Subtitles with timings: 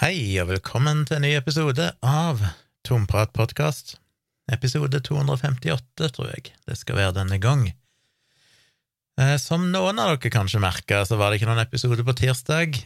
[0.00, 2.38] Hei, og velkommen til en ny episode av
[2.88, 3.98] Tomprat podkast.
[4.48, 7.66] Episode 258, tror jeg det skal være denne gang.
[9.20, 12.80] Eh, som noen av dere kanskje merka, så var det ikke noen episode på tirsdag.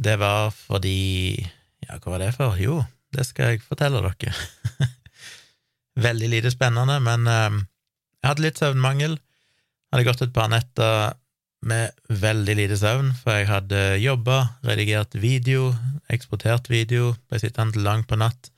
[0.00, 1.36] Det var fordi
[1.84, 2.56] Ja, hva var det for?
[2.56, 2.80] Jo,
[3.12, 4.32] det skal jeg fortelle dere.
[6.08, 7.60] Veldig lite spennende, men eh,
[8.22, 9.20] jeg hadde litt søvnmangel.
[9.92, 11.12] Hadde gått et par netter
[11.62, 15.70] med veldig lite søvn, for jeg hadde jobba, redigert video,
[16.12, 18.50] eksportert video, ble sittende langt på natt,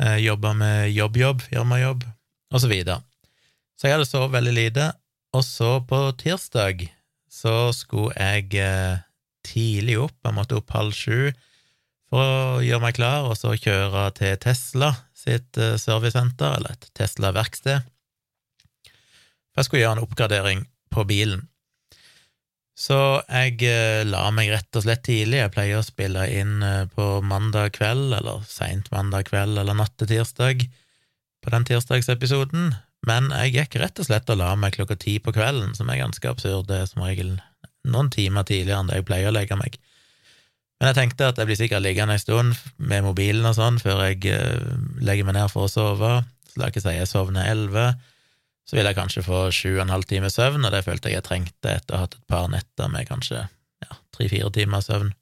[0.00, 2.04] eh, jobba med jobb-jobb, firmajobb,
[2.52, 3.02] og så videre.
[3.76, 4.90] Så jeg hadde sovet veldig lite,
[5.34, 6.86] og så på tirsdag
[7.28, 9.02] så skulle jeg eh,
[9.44, 11.32] tidlig opp, jeg måtte opp halv sju
[12.08, 16.88] for å gjøre meg klar, og så kjøre til Tesla sitt eh, servicesenter, eller et
[16.96, 17.90] Tesla-verksted.
[19.52, 21.48] For jeg skulle gjøre en oppgradering på bilen.
[22.74, 22.96] Så
[23.28, 25.38] jeg eh, la meg rett og slett tidlig.
[25.38, 29.94] Jeg pleier å spille inn eh, på mandag kveld, eller seint mandag kveld eller natt
[30.00, 30.66] til tirsdag,
[31.44, 32.72] på den tirsdagsepisoden,
[33.06, 36.00] men jeg gikk rett og slett og la meg klokka ti på kvelden, som er
[36.00, 36.66] ganske absurd.
[36.70, 37.36] Det er som regel
[37.84, 39.76] noen timer tidligere enn det jeg pleier å legge meg.
[40.80, 44.06] Men jeg tenkte at jeg blir sikkert liggende en stund med mobilen og sånn før
[44.08, 44.72] jeg eh,
[45.04, 46.16] legger meg ned for å sove,
[46.50, 47.92] så la ikke si jeg sovner elleve
[48.64, 51.20] så vil jeg kanskje få sju og en halv time søvn, og det følte jeg
[51.20, 55.12] jeg trengte etter å ha hatt et par netter med kanskje ja, tre-fire timer søvn.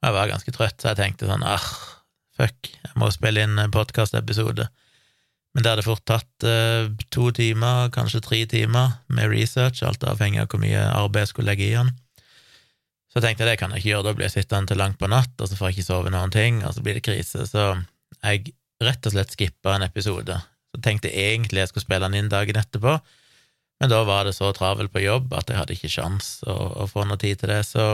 [0.00, 1.66] Jeg var ganske trøtt, så jeg tenkte sånn ah,
[2.38, 4.70] fuck, jeg må spille inn podkastepisode.
[5.52, 10.40] Men det hadde fort tatt eh, to timer, kanskje tre timer, med research, alt avhengig
[10.44, 11.90] av hvor mye arbeid jeg skulle legge i den.
[13.10, 15.10] Så jeg tenkte det kan jeg ikke gjøre, da blir jeg sittende til langt på
[15.10, 17.44] natt, og så får jeg ikke sove noen ting, og så blir det krise.
[17.50, 17.66] Så
[18.22, 20.38] jeg rett og slett skippa en episode
[20.70, 22.98] så tenkte jeg egentlig jeg skulle spille den inn dagen etterpå,
[23.80, 26.88] men da var det så travel på jobb at jeg hadde ikke sjans å, å
[26.90, 27.86] få noe tid til det, så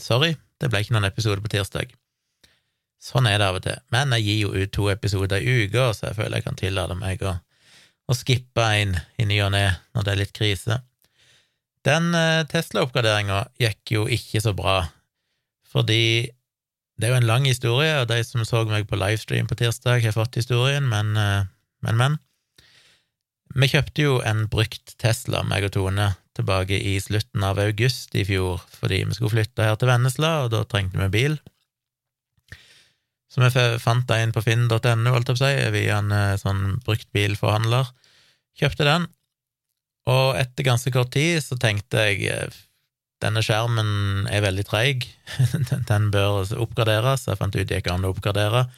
[0.00, 1.90] sorry, det ble ikke noen episode på tirsdag.
[3.02, 3.78] Sånn er det av og til.
[3.94, 6.96] Men jeg gir jo ut to episoder i uka, så jeg føler jeg kan tillate
[6.98, 7.36] meg å,
[8.10, 10.80] å skippe en i ny og ne når det er litt krise.
[11.86, 14.80] Den eh, Tesla-oppgraderinga gikk jo ikke så bra,
[15.70, 16.30] fordi
[16.98, 20.02] det er jo en lang historie, og de som så meg på livestream på tirsdag,
[20.02, 21.46] har fått historien, men eh,
[21.86, 22.16] men, men.
[23.58, 28.24] Vi kjøpte jo en brukt Tesla, meg og Tone, tilbake i slutten av august i
[28.28, 31.38] fjor, fordi vi skulle flytte her til Vennesla, og da trengte vi bil.
[33.28, 36.78] Så vi fant en på finn.no, holdt jeg på å si, via en eh, sånn
[36.86, 37.90] bruktbilforhandler.
[38.58, 39.08] Kjøpte den,
[40.08, 42.58] og etter ganske kort tid så tenkte jeg eh,
[43.22, 45.08] denne skjermen er veldig treig,
[45.90, 47.26] den bør oppgraderes.
[47.28, 48.68] Jeg fant ut det gikk an å oppgradere.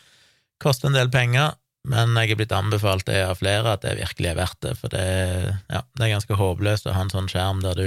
[0.60, 1.54] Koster en del penger,
[1.88, 4.92] men jeg er blitt anbefalt det av flere at det virkelig er verdt det, for
[4.92, 5.04] det,
[5.72, 7.86] ja, det er ganske håpløst å ha en sånn skjerm der du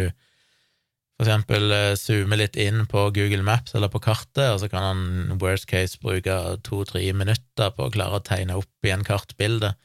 [1.14, 4.88] for eksempel eh, zoomer litt inn på Google Maps eller på kartet, og så kan
[4.88, 6.34] han worst case bruke
[6.66, 9.76] to-tre minutter på å klare å tegne opp i en kartbilde.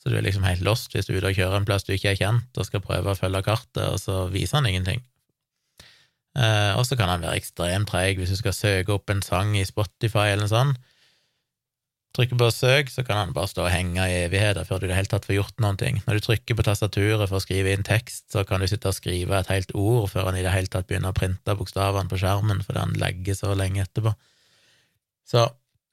[0.00, 1.92] Så du er liksom helt lost hvis du er ute og kjører en plass du
[1.96, 5.02] ikke er kjent, og skal prøve å følge kartet, og så viser han ingenting.
[6.38, 9.56] Eh, og så kan han være ekstremt treig hvis du skal søke opp en sang
[9.58, 10.86] i Spotify eller noe sånt
[12.16, 14.90] trykker på søk, så kan han bare stå og henge i evigheter før du i
[14.90, 16.00] det hele tatt får gjort noen ting.
[16.06, 18.96] Når du trykker på tastaturet for å skrive inn tekst, så kan du sitte og
[18.96, 22.18] skrive et helt ord før han i det hele tatt begynner å printe bokstavene på
[22.20, 24.14] skjermen, fordi han legger så lenge etterpå.
[25.30, 25.46] Så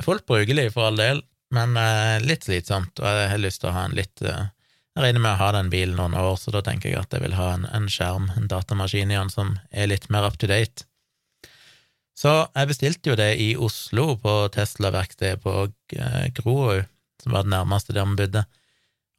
[0.03, 1.21] fullt brukelig for all del,
[1.53, 4.49] men eh, litt slitsomt, og jeg har lyst til å ha en litt eh,
[4.97, 7.21] Jeg regner med å ha den bilen noen år, så da tenker jeg at jeg
[7.21, 10.49] vil ha en, en skjerm, en datamaskin i den, som er litt mer up to
[10.49, 10.86] date.
[12.17, 16.87] Så jeg bestilte jo det i Oslo, på Tesla-verkstedet på eh, Grorud,
[17.21, 18.43] som var det nærmeste der vi bodde,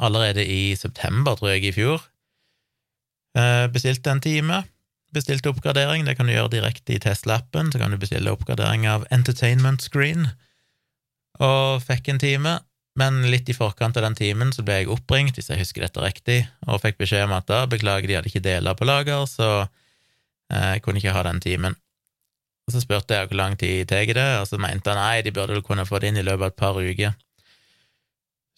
[0.03, 2.03] allerede i september, tror jeg, i fjor.
[3.39, 4.65] Eh, bestilte en time.
[5.15, 9.07] Bestilte oppgradering, det kan du gjøre direkte i Tesla-appen, så kan du bestille oppgradering av
[9.15, 10.33] entertainment screen,
[11.39, 12.59] og fikk en time.
[12.99, 16.03] Men litt i forkant av den timen så ble jeg oppringt, hvis jeg husker dette
[16.03, 19.51] riktig, og fikk beskjed om at da, beklager, de hadde ikke deler på lager, så
[19.63, 21.79] eh, jeg kunne ikke ha den timen.
[22.69, 25.33] Og så spurte jeg hvor lang tid tar det, og så mente han nei, de
[25.33, 27.15] burde vel kunne få det inn i løpet av et par uker.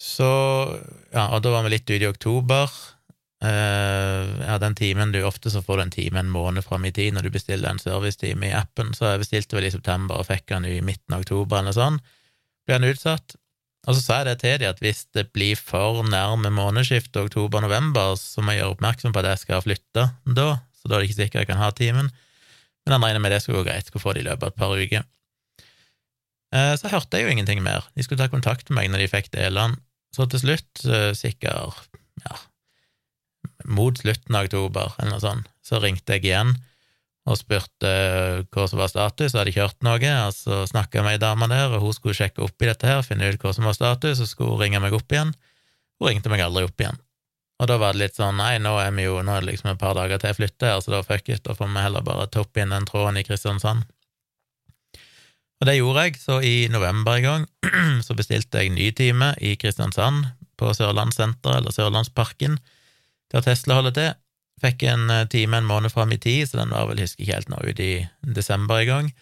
[0.00, 0.30] Så
[1.12, 2.72] ja, og da var vi litt ute i oktober.
[3.40, 6.92] Uh, ja, den timen du Ofte så får du en time en måned fram i
[6.92, 10.26] tid når du bestiller en servicetime i appen, så jeg bestilte vel i september og
[10.28, 12.00] fikk den i midten av oktober eller sånn.
[12.66, 13.38] Ble den utsatt.
[13.88, 18.18] Og så sa jeg det til dem, at hvis det blir for nærme månedsskiftet oktober-november,
[18.20, 21.08] så må jeg gjøre oppmerksom på at jeg skal flytte da, så da er det
[21.08, 22.10] ikke sikkert jeg kan ha timen.
[22.90, 24.58] Men han regner med det skulle gå greit, skulle få det i løpet av et
[24.58, 25.04] par uker.
[26.50, 27.86] Eh, så hørte jeg jo ingenting mer.
[27.94, 29.78] De skulle ta kontakt med meg når de fikk delene.
[30.10, 31.86] Så til slutt, eh, sikkert
[32.24, 32.38] ja,
[33.70, 36.56] mot slutten av oktober, eller noe sånt, så ringte jeg igjen,
[37.30, 37.92] og spurte
[38.50, 41.46] hva som var status, hadde ikke hørt noe, og så snakka jeg med ei dame
[41.52, 44.24] der, og hun skulle sjekke opp i dette her, finne ut hva som var status,
[44.24, 45.30] og skulle hun ringe meg opp igjen.
[46.00, 46.98] Hun ringte meg aldri opp igjen.
[47.60, 49.74] Og da var det litt sånn, nei, nå er vi jo, nå er det liksom
[49.74, 52.30] et par dager til jeg flytter så da fuck it, da får vi heller bare
[52.32, 53.84] toppe inn den tråden i Kristiansand.
[55.60, 57.44] Og det gjorde jeg, så i november en gang
[58.06, 60.30] så bestilte jeg ny time i Kristiansand,
[60.60, 62.58] på Sørlandssenteret, eller Sørlandsparken,
[63.32, 64.10] der Tesla holder til.
[64.60, 67.38] Fikk en eh, time en måned fram i tid, så den var vel, husker ikke
[67.38, 67.92] helt nå, ut i
[68.36, 69.12] desember en gang.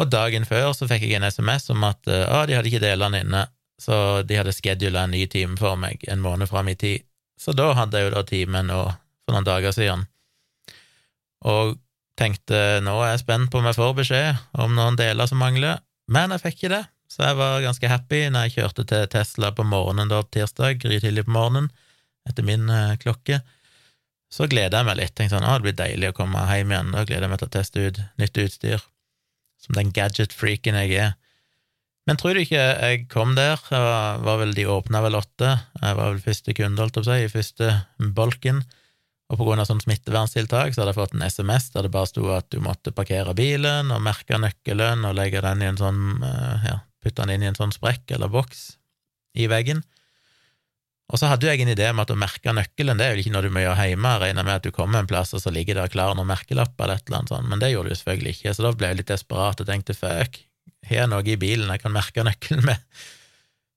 [0.00, 2.84] Og dagen før så fikk jeg en SMS om at ja, ah, de hadde ikke
[2.84, 3.44] delene inne,
[3.80, 7.07] så de hadde schedula en ny time for meg en måned fram i tid.
[7.38, 8.80] Så da hadde jeg jo da time nå
[9.24, 10.06] for noen dager siden,
[11.46, 11.76] og
[12.18, 15.78] tenkte nå er jeg spent på om jeg får beskjed om noen deler som mangler,
[16.10, 19.52] men jeg fikk ikke det, så jeg var ganske happy når jeg kjørte til Tesla
[19.56, 21.70] på morgenen da tirsdag, grytidlig på morgenen,
[22.28, 23.40] etter min eh, klokke.
[24.28, 26.92] Så gleder jeg meg litt, tenkte sånn, å, det blir deilig å komme hjem igjen,
[26.92, 28.84] da gleder jeg meg til å teste ut nytt utstyr,
[29.62, 31.14] som den gadget-freaken jeg er.
[32.08, 35.96] Men tror du ikke jeg kom der, jeg var, vel, de åpna vel åtte, jeg
[35.98, 37.68] var vel første kunde, holdt å si, i første
[38.16, 38.62] bolken,
[39.28, 42.08] og på grunn av sånn smitteverntiltak så hadde jeg fått en SMS der det bare
[42.08, 46.00] sto at du måtte parkere bilen og merke nøkkelen og legge den i en sånn,
[46.24, 48.64] eh, ja, putte den inn i en sånn sprekk eller boks
[49.36, 49.84] i veggen.
[51.12, 53.36] Og så hadde jeg en idé om at å merke nøkkelen, det er jo ikke
[53.36, 55.76] noe du må gjøre hjemme, regner med at du kommer en plass, og så ligger
[55.76, 58.56] der klar noen merkelapper eller et eller annet sånt, men det gjorde du selvfølgelig ikke,
[58.56, 60.40] så da ble jeg litt desperat og tenkte fuck,
[60.88, 62.82] har noe i bilen jeg kan merke nøkkelen med?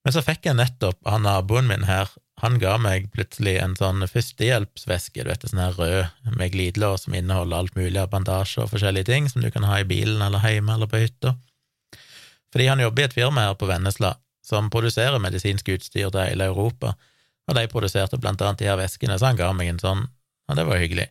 [0.02, 2.10] Men så fikk jeg nettopp av naboen min her,
[2.42, 7.14] han ga meg plutselig en sånn førstehjelpsveske, du vet, sånn her rød med glidelås som
[7.14, 10.42] inneholder alt mulig av bandasjer og forskjellige ting som du kan ha i bilen eller
[10.42, 11.36] hjemme eller på hytta.
[12.52, 14.16] Fordi han jobber i et firma her på Vennesla
[14.46, 16.96] som produserer medisinsk utstyr til hele Europa,
[17.46, 20.04] og de produserte blant annet de her veskene, så han ga meg en sånn,
[20.50, 21.08] og det var hyggelig.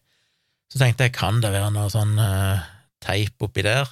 [0.70, 2.66] Så tenkte jeg, kan det være noe sånn uh,
[3.02, 3.86] teip oppi der?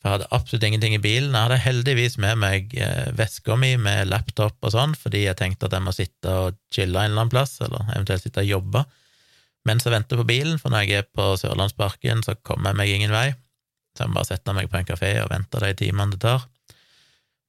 [0.00, 1.34] For jeg hadde absolutt ingenting i bilen.
[1.34, 5.68] Jeg hadde heldigvis med meg eh, veska mi med laptop og sånn, fordi jeg tenkte
[5.68, 8.86] at jeg må sitte og chille en eller annen plass, eller eventuelt sitte og jobbe
[9.68, 12.92] mens jeg venter på bilen, for når jeg er på Sørlandsparken, så kommer jeg meg
[12.94, 13.26] ingen vei.
[13.92, 16.46] Så jeg må bare sette meg på en kafé og vente de timene det tar.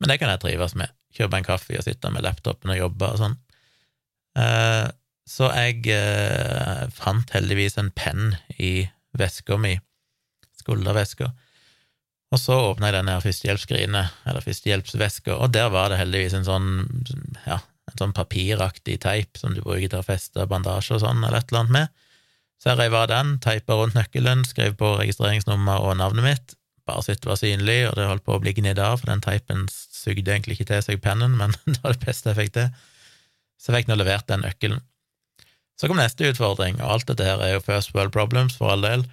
[0.02, 0.92] Men det kan jeg trives med.
[1.16, 3.38] Kjøpe en kaffe og sitte med laptopen og jobbe og sånn.
[4.42, 4.88] Eh,
[5.28, 9.76] så jeg eh, fant heldigvis en penn i veska mi,
[10.60, 11.30] skulderveska
[12.32, 16.70] og så åpna jeg denne førstehjelpsskrinet, eller førstehjelpsveska, og der var det heldigvis en sånn,
[17.44, 17.60] ja,
[17.92, 21.52] en sånn papiraktig teip som du bruker til å feste bandasje og sånn, eller et
[21.52, 22.08] eller annet med.
[22.62, 26.56] Så jeg reiv av den, teipa rundt nøkkelen, skrev på registreringsnummer og navnet mitt,
[26.88, 29.24] bare så det var synlig, og det holdt på å bli gnidd av, for den
[29.24, 32.72] teipen sugde egentlig ikke til seg pennen, men det var det beste jeg fikk til.
[33.62, 34.82] Så jeg fikk nå levert den nøkkelen.
[35.78, 38.86] Så kom neste utfordring, og alt dette her er jo first world problems, for all
[38.86, 39.06] del.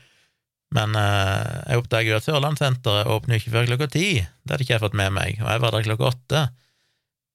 [0.77, 4.09] Men eh, jeg oppdager jo at Sørlandssenteret åpner jo ikke før klokka ti.
[4.21, 6.43] Det hadde ikke jeg fått med meg, og jeg var der klokka åtte.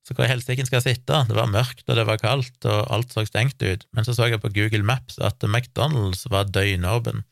[0.04, 1.22] Så hvor i helsike skal jeg sitte?
[1.30, 3.86] Det var mørkt, og det var kaldt, og alt så stengt ut.
[3.96, 7.24] Men så så jeg på Google Maps at McDonald's var døgnåpen,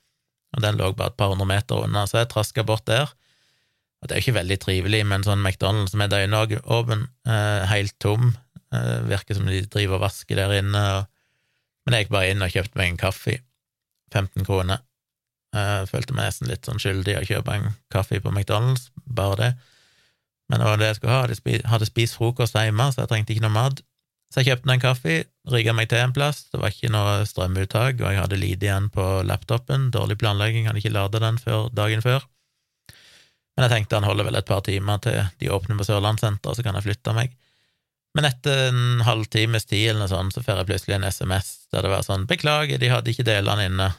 [0.55, 3.11] og den lå bare et par hundre meter unna, så jeg traska bort der.
[4.01, 7.97] Og det er jo ikke veldig trivelig med en sånn McDonald's er døgnåpen, eh, helt
[8.01, 8.31] tom.
[8.71, 10.81] Eh, virker som de driver og vasker der inne.
[10.97, 11.09] Og...
[11.85, 13.37] Men jeg gikk bare inn og kjøpte meg en kaffe.
[14.15, 14.81] 15 kroner.
[15.51, 19.51] Jeg følte meg nesten litt sånn skyldig å kjøpe en kaffe på McDonald's, bare det.
[20.51, 21.25] Men det var det jeg skulle ha.
[21.27, 23.81] Jeg hadde, spist frokost hjemme, så jeg trengte ikke noe mat.
[24.31, 25.15] Så jeg kjøpte en kaffe,
[25.51, 28.87] rigga meg til en plass, det var ikke noe strømuttak, og jeg hadde lite igjen
[28.93, 32.23] på laptopen, dårlig planlegging, hadde ikke lada den før dagen før.
[33.55, 36.63] Men jeg tenkte han holder vel et par timer til de åpner på Sørlandssenteret, så
[36.63, 37.35] kan jeg flytte meg.
[38.15, 41.83] Men etter en halvtimes tid eller noe sånt, så får jeg plutselig en SMS der
[41.83, 43.91] det var sånn 'Beklager, de hadde ikke delene inne'.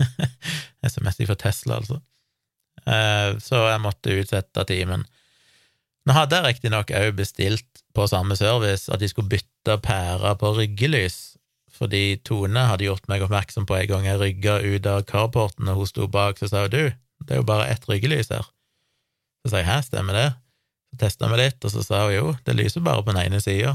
[0.88, 2.00] SMS fra Tesla, altså.
[2.86, 5.04] Eh, så jeg måtte utsette timen.
[6.06, 10.52] Nå hadde jeg riktignok òg bestilt på samme service at de skulle bytte pære på
[10.58, 11.36] ryggelys,
[11.76, 15.82] fordi Tone hadde gjort meg oppmerksom på en gang jeg rygga ut av carporten, og
[15.82, 16.84] hun sto bak, så sa hun du,
[17.26, 18.46] det er jo bare ett ryggelys her.
[19.42, 20.28] Så sa jeg hæ, stemmer det?
[20.92, 23.42] Så testa vi litt, og så sa hun jo, det lyser bare på den ene
[23.42, 23.74] sida.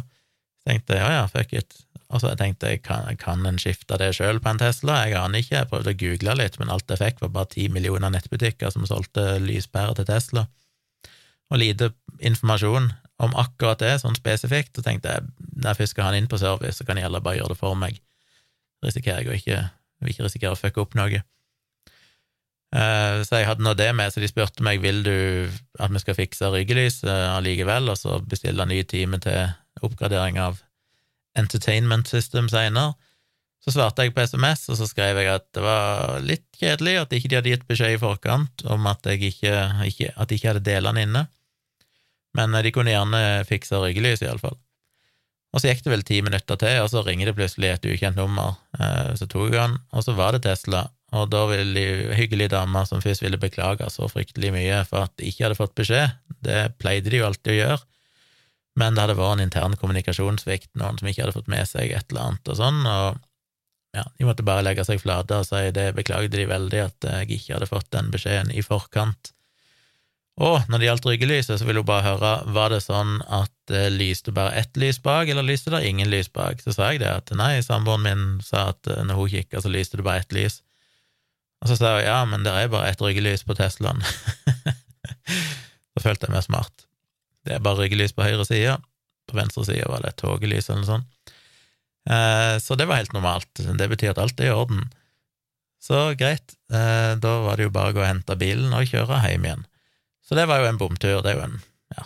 [0.61, 1.75] Så tenkte jeg ja ja, fuck it,
[2.11, 5.01] og så tenkte jeg, kan, kan en skifte det sjøl på en Tesla?
[5.07, 7.67] Jeg aner ikke, jeg prøvde å google litt, men alt jeg fikk, var bare ti
[7.71, 10.45] millioner nettbutikker som solgte lyspærer til Tesla,
[11.51, 12.91] og lite informasjon
[13.21, 14.75] om akkurat det, sånn spesifikt.
[14.75, 17.07] Så tenkte jeg, når jeg først skal ha den inn på service, så kan jeg
[17.07, 17.99] heller bare gjøre det for meg.
[18.85, 19.59] Risikerer jeg å ikke,
[20.01, 21.21] vil ikke risikere å fucke opp noe.
[22.71, 25.15] Uh, så jeg hadde nå det med, så de spurte meg vil du
[25.83, 29.51] at vi skal fikse ryggelys uh, allikevel, og så bestille en ny time til
[29.83, 30.61] oppgradering av
[31.37, 32.93] Entertainment System senere.
[33.61, 37.13] Så svarte jeg på SMS, og så skrev jeg at det var litt kjedelig at
[37.13, 39.53] ikke de hadde gitt beskjed i forkant om at jeg ikke,
[39.85, 41.27] ikke, at de ikke hadde delene inne,
[42.37, 44.57] men de kunne gjerne fikse ryggelys, iallfall.
[45.51, 48.17] Og så gikk det vel ti minutter til, og så ringer det plutselig et ukjent
[48.17, 48.55] nummer.
[48.79, 52.53] Eh, så tok jeg den, og så var det Tesla, og da ville de hyggelige
[52.53, 56.15] damer som først ville beklage så fryktelig mye for at de ikke hadde fått beskjed,
[56.47, 57.81] det pleide de jo alltid å gjøre,
[58.79, 62.07] men det hadde vært en intern kommunikasjonssvikt, noen som ikke hadde fått med seg et
[62.11, 63.19] eller annet og sånn, og
[63.91, 67.27] ja, de måtte bare legge seg flate og si det beklagde de veldig at jeg
[67.35, 69.33] ikke hadde fått den beskjeden i forkant.
[70.41, 73.89] Og når det gjaldt ryggelyset, så ville hun bare høre var det sånn at det
[73.93, 76.63] lyste bare ett lys bak, eller lyste det ingen lys bak?
[76.63, 79.99] Så sa jeg det, at nei, samboeren min sa at når hun kikka, så lyste
[79.99, 80.61] det bare ett lys.
[81.61, 84.01] Og så sa hun ja, men det er bare ett ryggelys på Teslaen.
[85.93, 86.87] så følte jeg meg smart.
[87.45, 88.75] Det er bare ryggelys på høyre side,
[89.29, 91.35] på venstre side var det et togelys eller noe sånt.
[92.09, 93.49] Eh, så det var helt normalt.
[93.55, 94.87] Det betyr at alt er i orden.
[95.81, 99.21] Så greit, eh, da var det jo bare å gå og hente bilen og kjøre
[99.25, 99.65] hjem igjen.
[100.21, 101.21] Så det var jo en bomtur.
[101.21, 101.57] Det er jo en
[101.97, 102.05] ja,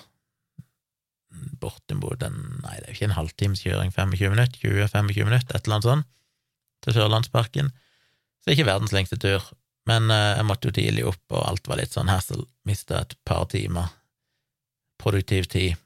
[1.63, 5.68] bortimot en Nei, det er jo ikke en halvtimes kjøring, 25 minutter, 20-25 minutter, et
[5.68, 6.10] eller annet sånt,
[6.86, 7.74] til Sørlandsparken.
[8.44, 9.44] Så ikke verdens lengste tur.
[9.89, 12.48] Men eh, jeg måtte jo tidlig opp, og alt var litt sånn hassle.
[12.65, 13.92] Mista et par timer
[15.06, 15.78] produktiv tid.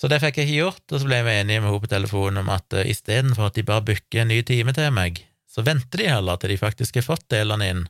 [0.00, 2.40] Så det fikk jeg ikke gjort, og så ble vi enige med henne på telefonen
[2.40, 5.20] om at uh, istedenfor at de bare booker en ny time til meg,
[5.50, 7.84] så venter de heller til de faktisk har fått delene inn,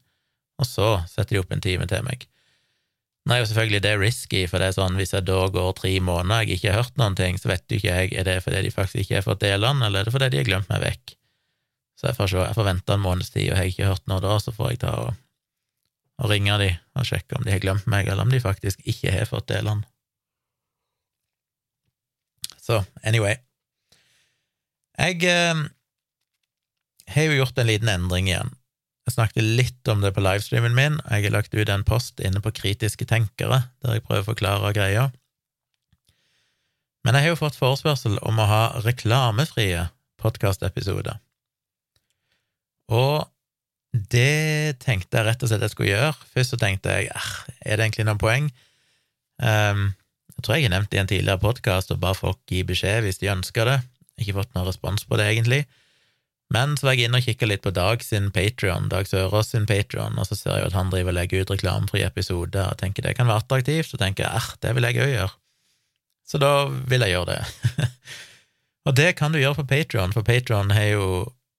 [0.59, 2.27] og så setter de opp en time til meg.
[3.31, 6.41] Er jo selvfølgelig det risky, for det er sånn hvis jeg da går tre måneder
[6.41, 8.63] og jeg ikke har hørt noen ting, så vet jo ikke jeg er det fordi
[8.65, 11.13] de faktisk ikke har fått delene, eller er det fordi de har glemt meg vekk.
[12.01, 14.39] Så jeg får får vente en måneds tid, og har jeg ikke hørt noe da,
[14.43, 15.21] så får jeg ta og,
[16.21, 19.15] og ringe de og sjekke om de har glemt meg, eller om de faktisk ikke
[19.15, 19.87] har fått delene.
[22.61, 23.39] Så anyway
[25.01, 25.63] Jeg eh,
[27.15, 28.53] har jo gjort en liten endring igjen.
[29.09, 32.21] Jeg snakket litt om det på livestreamen min, og jeg har lagt ut en post
[32.21, 35.09] inne på Kritiske tenkere, der jeg prøver å forklare greia.
[37.03, 39.89] Men jeg har jo fått forespørsel om å ha reklamefrie
[40.21, 41.17] podkastepisoder.
[42.93, 43.25] Og
[43.91, 46.13] det tenkte jeg rett og slett jeg skulle gjøre.
[46.35, 48.51] Først så tenkte jeg er det egentlig noen poeng?
[49.43, 49.91] Um,
[50.37, 53.03] jeg tror jeg har nevnt det i en tidligere podkast, og bare folk gir beskjed
[53.05, 53.79] hvis de ønsker det.
[54.21, 55.65] Ikke fått noen respons på det, egentlig.
[56.55, 59.69] Men så var jeg inne og kikka litt på Dag sin Patrion, Dag Sørås sin
[59.71, 63.07] Patrion, og så ser jeg at han driver og legger ut reklamefrie episoder, og tenker
[63.07, 65.37] det kan være attraktivt, og tenker jeg det vil jeg òg gjøre.
[66.31, 67.85] Så da vil jeg gjøre det.
[68.87, 71.07] og det kan du gjøre på Patrion, for Patrion har jo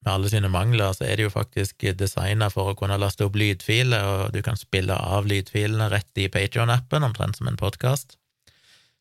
[0.01, 3.37] med alle sine mangler, så er det jo faktisk designa for å kunne laste opp
[3.37, 8.17] lydfiler, og du kan spille av lydfilene rett i Patrion-appen, omtrent som en podkast.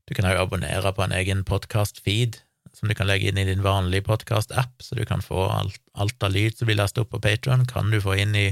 [0.09, 2.43] Du kan òg abonnere på en egen podkast-feed
[2.77, 6.23] som du kan legge inn i din vanlige podkast-app, så du kan få alt, alt
[6.23, 8.49] av lyd som blir lastet opp på Patrion, kan du få inn i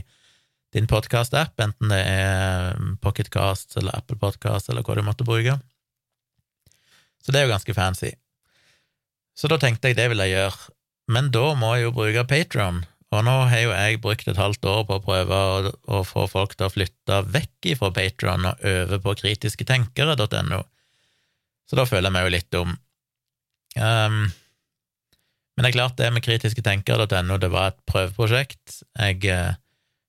[0.77, 5.57] din podkast-app, enten det er um, Pocketcast eller Apple Podcast eller hva du måtte bruke.
[7.25, 8.13] Så det er jo ganske fancy.
[9.39, 10.75] Så da tenkte jeg det vil jeg gjøre,
[11.09, 14.67] men da må jeg jo bruke Patron, og nå har jo jeg brukt et halvt
[14.69, 18.67] år på å prøve å, å få folk til å flytte vekk fra Patron og
[18.69, 20.61] over på kritisketenkere.no,
[21.69, 22.77] så da føler jeg meg jo litt dum.
[23.79, 24.29] Um,
[25.59, 28.77] men det er klart, det med kritisketenkere.no, det var et prøveprosjekt.
[28.95, 29.57] Jeg eh,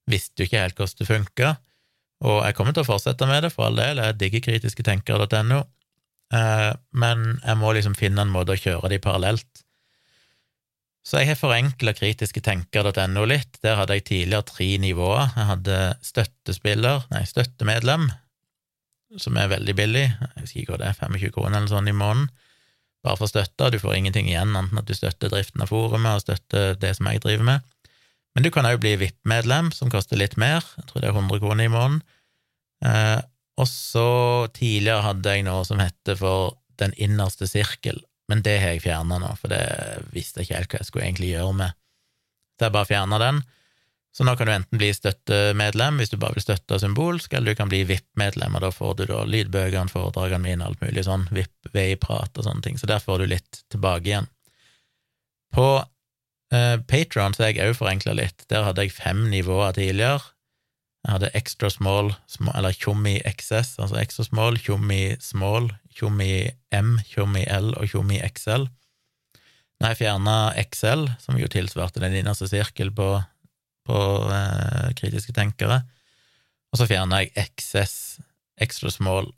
[0.06, 1.50] visste jo ikke helt hvordan det funka,
[2.30, 3.98] og jeg kommer til å fortsette med det, for all del.
[3.98, 5.64] Jeg digger kritisketenkere.no,
[6.38, 6.70] eh,
[7.02, 9.64] men jeg må liksom finne en måte å kjøre de parallelt.
[11.10, 13.58] Så jeg har forenkla kritiske tenkere.no litt.
[13.66, 15.32] Der hadde jeg tidligere tre nivåer.
[15.34, 18.12] Jeg hadde støttespiller, nei, støttemedlem,
[19.18, 21.96] som er veldig billig, jeg husker ikke hva det er, 25 kroner eller sånn i
[21.98, 22.30] måneden
[23.06, 23.70] bare for støtta.
[23.72, 27.10] Du får ingenting igjen, enten at du støtter driften av forumet og støtter det som
[27.10, 27.68] jeg driver med.
[28.36, 30.66] Men du kan òg bli VIP-medlem, som koster litt mer.
[30.78, 32.02] Jeg tror det er 100 kroner i måneden.
[32.86, 33.20] Eh,
[33.60, 34.10] og så
[34.56, 37.98] tidligere hadde jeg noe som heter for Den innerste sirkel,
[38.30, 39.64] men det har jeg fjerna nå, for det
[40.14, 41.80] visste jeg ikke helt hva jeg skulle egentlig gjøre med.
[42.60, 43.40] Så jeg bare fjerna den.
[44.16, 47.60] Så nå kan du enten bli støttemedlem hvis du bare vil støtte symbolsk, eller du
[47.60, 51.72] kan bli VIP-medlem, og da får du da lydbøkene, foredragene mine, alt mulig sånn, VIP,
[51.76, 54.30] veiprat og sånne ting, så der får du litt tilbake igjen.
[55.54, 55.68] På
[56.54, 60.26] eh, Patron så er jeg òg forenkla litt, der hadde jeg fem nivåer tidligere.
[61.06, 66.98] Jeg hadde extra small, small eller tjommi XS, altså extra small, tjommi small, tjommi M,
[67.08, 68.68] tjommi L og tjommi XL.
[69.80, 73.14] Når jeg fjerna XL, som jo tilsvarte den innerste sirkel på
[73.90, 74.00] på
[74.34, 75.82] eh, kritiske tenkere.
[76.70, 77.96] Og så fjerna jeg XS,
[78.62, 79.32] extra small.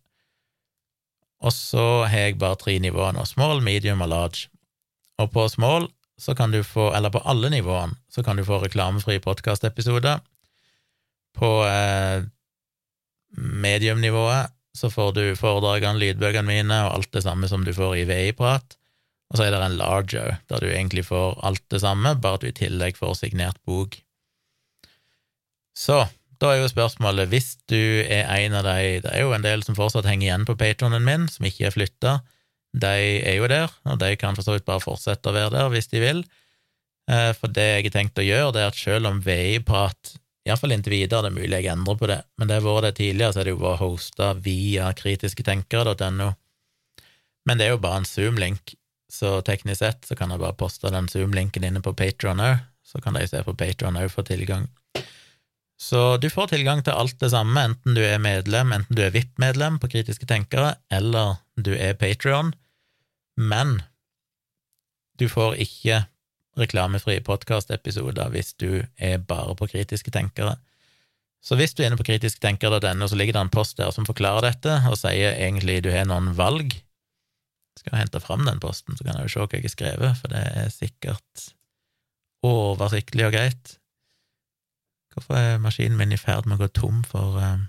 [1.41, 4.49] Og så har jeg bare tre nivåer nå, small, medium og large.
[5.21, 5.87] Og på small
[6.21, 10.19] så kan du få, eller på alle nivåene, så kan du få reklamefri podkastepisoder.
[11.37, 12.23] På eh,
[13.37, 18.05] mediumnivået så får du foredragene, lydbøkene mine og alt det samme som du får i
[18.07, 18.77] VI-prat.
[19.31, 22.43] Og så er det en larger, der du egentlig får alt det samme, bare at
[22.43, 23.95] du i tillegg får signert bok.
[25.77, 26.03] Så
[26.41, 29.63] da er jo spørsmålet, hvis du er en av de Det er jo en del
[29.63, 32.13] som fortsatt henger igjen på patronen min, som ikke er flytta.
[32.73, 35.71] De er jo der, og de kan for så vidt bare fortsette å være der
[35.71, 36.23] hvis de vil.
[37.11, 40.15] Eh, for det jeg har tenkt å gjøre, det er at selv om VI-prat
[40.47, 42.95] Iallfall inntil videre, det er mulig jeg endrer på det, men det har vært det
[42.97, 46.29] tidligere, så er det jo bare hosta via kritisketenkere.no.
[47.45, 48.73] Men det er jo bare en Zoom-link,
[49.11, 53.01] så teknisk sett så kan jeg bare poste den Zoom-linken inne på Patron òg, så
[53.03, 54.65] kan de se på Patron òg få tilgang.
[55.81, 59.13] Så du får tilgang til alt det samme, enten du er medlem, enten du er
[59.13, 62.53] VIP-medlem på Kritiske tenkere, eller du er Patrion,
[63.37, 63.79] men
[65.17, 66.03] du får ikke
[66.59, 70.57] reklamefrie podkastepisoder hvis du er bare på Kritiske tenkere.
[71.41, 74.45] Så hvis du er inne på kritisktenker.no, så ligger det en post der som forklarer
[74.45, 76.75] dette, og sier egentlig du har noen valg.
[76.75, 80.19] Jeg skal hente fram den posten, så kan jeg jo se hva jeg har skrevet,
[80.19, 81.45] for det er sikkert
[82.45, 83.75] oversiktlig og greit.
[85.15, 87.67] Hvorfor er maskinen min i ferd med å gå tom for um,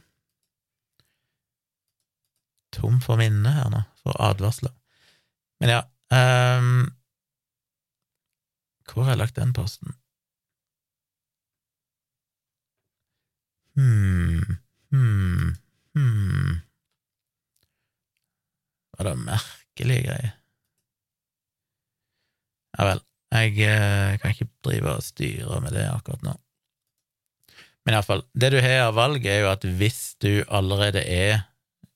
[2.73, 4.73] Tom for minne her nå, for advarsler.
[5.61, 5.81] Men ja
[6.13, 6.87] um,
[8.93, 9.95] hvor har jeg lagt den posten?
[13.77, 14.57] hmm,
[14.93, 15.55] hmm,
[15.95, 16.61] hmm
[18.99, 20.33] Var det merkelige greier?
[22.79, 23.01] Ja vel,
[23.33, 26.35] jeg eh, kan ikke drive og styre med det akkurat nå.
[27.85, 31.43] Men iallfall, det du har av valg, er jo at hvis du allerede er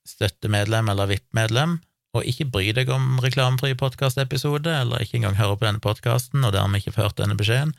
[0.06, 1.78] støttemedlem eller VIP-medlem,
[2.16, 6.54] og ikke bry deg om reklamefri podkastepisode, eller ikke engang høre på denne podkasten, og
[6.56, 7.75] dermed ikke ført denne beskjeden,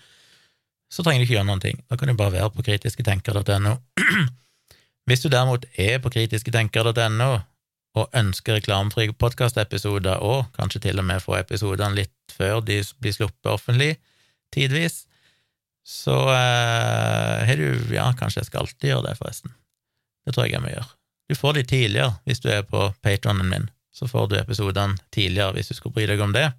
[0.94, 1.82] så trenger du ikke gjøre noen ting.
[1.90, 3.76] Da kan du bare være på kritisketenker.no.
[5.08, 7.32] Hvis du derimot er på kritisketenker.no
[7.98, 13.16] og ønsker reklamefrie podkastepisoder, og kanskje til og med få episodene litt før de blir
[13.16, 13.96] sluppet offentlig,
[14.54, 15.06] tidvis,
[15.88, 19.56] så eh, du Ja, kanskje jeg skal alltid gjøre det, forresten.
[20.26, 20.92] Det tror jeg jeg må gjøre.
[21.28, 25.56] Du får de tidligere hvis du er på patronen min så får du episodene tidligere
[25.58, 26.52] hvis du skulle bry deg om det.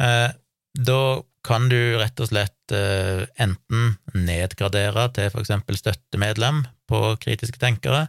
[0.00, 0.30] Eh,
[0.74, 1.00] da
[1.44, 8.06] kan du rett og slett eh, enten nedgradere til for eksempel støttemedlem på Kritiske tenkere,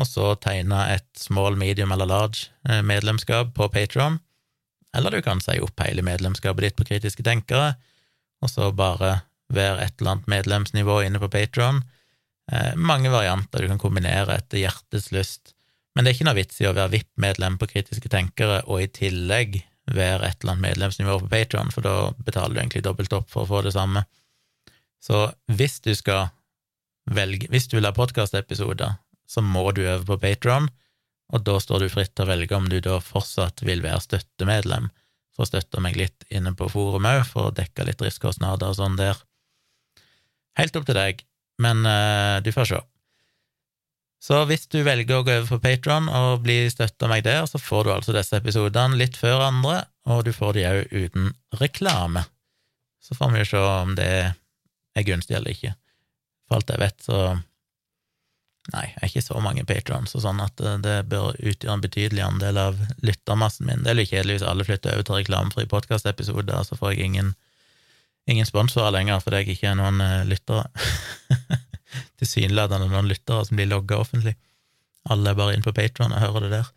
[0.00, 4.18] og så tegne et small, medium eller large eh, medlemskap på Patron,
[4.96, 7.76] eller du kan si opp hele medlemskapet ditt på Kritiske tenkere,
[8.42, 11.82] og så bare være et eller annet medlemsnivå inne på Patron.
[12.78, 15.52] Mange varianter du kan kombinere etter hjertets lyst.
[15.94, 18.90] Men det er ikke noe vits i å være VIP-medlem på Kritiske tenkere og i
[18.94, 23.30] tillegg være et eller annet medlemsnivå på Patron, for da betaler du egentlig dobbelt opp
[23.32, 24.04] for å få det samme.
[25.02, 26.30] Så hvis du skal
[27.10, 28.92] velge Hvis du vil ha podkastepisoder,
[29.26, 30.68] så må du øve på Patron,
[31.32, 34.90] og da står du fritt til å velge om du da fortsatt vil være støttemedlem,
[35.34, 38.78] for å støtte meg litt inne på forum òg, for å dekke litt driftskostnader og
[38.78, 39.18] sånn der.
[40.60, 41.24] Helt opp til deg,
[41.62, 42.80] men uh, du får se.
[44.20, 47.56] Så hvis du velger å gå over på Patron og bli støtta meg der, så
[47.60, 51.30] får du altså disse episodene litt før andre, og du får de òg uten
[51.60, 52.26] reklame.
[53.00, 55.72] Så får vi jo se om det er gunstig eller ikke.
[56.44, 57.20] For alt jeg vet, så
[58.70, 62.22] Nei, jeg er ikke så mange patrons, og sånn at det bør utgjøre en betydelig
[62.22, 63.80] andel av lyttermassen min.
[63.82, 67.32] Det er litt kjedelig hvis alle flytter over til reklamefri podkastepisoder, så får jeg ingen,
[68.30, 70.68] ingen sponsorer lenger fordi jeg ikke er noen uh, lyttere.
[72.20, 74.36] tilsynelatende noen lyttere som blir logga offentlig.
[75.10, 76.70] Alle er bare inn på Patron og hører det der.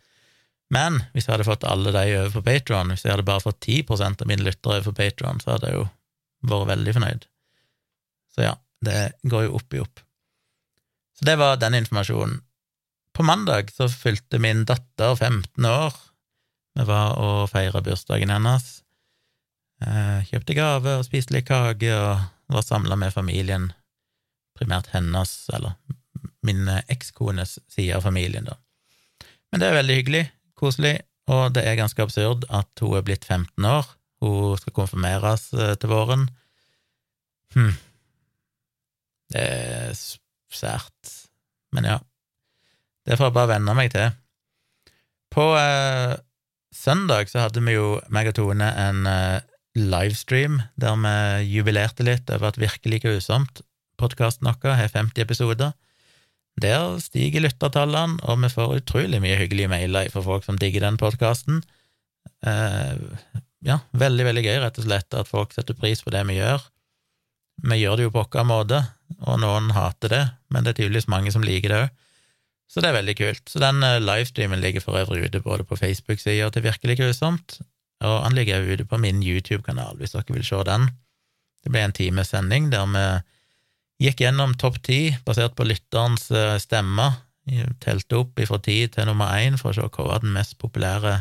[0.74, 3.60] Men hvis jeg hadde fått alle de over på Patron, hvis jeg hadde bare fått
[3.66, 5.84] 10% av mine lyttere over på Patron, så hadde jeg jo
[6.50, 7.28] vært veldig fornøyd.
[8.34, 10.02] Så ja, det går jo opp i opp.
[11.14, 12.40] Så det var den informasjonen.
[13.14, 15.94] På mandag så fylte min datter 15 år.
[16.74, 18.80] Vi var og feira bursdagen hennes.
[19.84, 23.70] Eh, kjøpte gave og spiste litt kake og var samla med familien
[24.64, 25.76] primært hennes, eller
[26.44, 28.58] min ekskones side av familien, da.
[29.52, 30.24] Men det er veldig hyggelig,
[30.58, 30.96] koselig,
[31.30, 33.86] og det er ganske absurd at hun er blitt 15 år.
[34.24, 36.26] Hun skal konfirmeres eh, til våren.
[37.54, 37.72] Hm.
[39.32, 39.94] Det er
[40.52, 41.14] sært.
[41.74, 41.98] Men ja.
[43.04, 44.12] Det får jeg bare venne meg til.
[45.34, 46.14] På eh,
[46.74, 49.44] søndag så hadde vi jo, meg og Tone, en eh,
[49.78, 51.14] livestream der vi
[51.56, 53.64] jubilerte litt over at Virkelig grusomt
[54.04, 55.72] podkasten vår har 50 episoder.
[56.60, 61.00] Der stiger lyttertallene, og vi får utrolig mye hyggelige mailer fra folk som digger den
[61.00, 61.64] podkasten.
[62.46, 62.94] Eh,
[63.64, 66.62] ja, veldig, veldig gøy, rett og slett, at folk setter pris på det vi gjør.
[67.64, 68.80] Vi gjør det jo på vår måte,
[69.24, 72.00] og noen hater det, men det er tydeligvis mange som liker det òg.
[72.70, 73.44] Så det er veldig kult.
[73.50, 77.58] Så den eh, livestreamen ligger for øvrig ute både på Facebook-sida til Virkelig grusomt,
[78.04, 80.88] og han ligger òg ute på min YouTube-kanal, hvis dere vil se den.
[81.64, 83.06] Det ble en times sending der vi
[84.02, 87.20] gikk gjennom topp ti basert på lytterens stemme, stemmer,
[87.82, 91.20] telte opp fra ti til nummer én for å se hva var den mest populære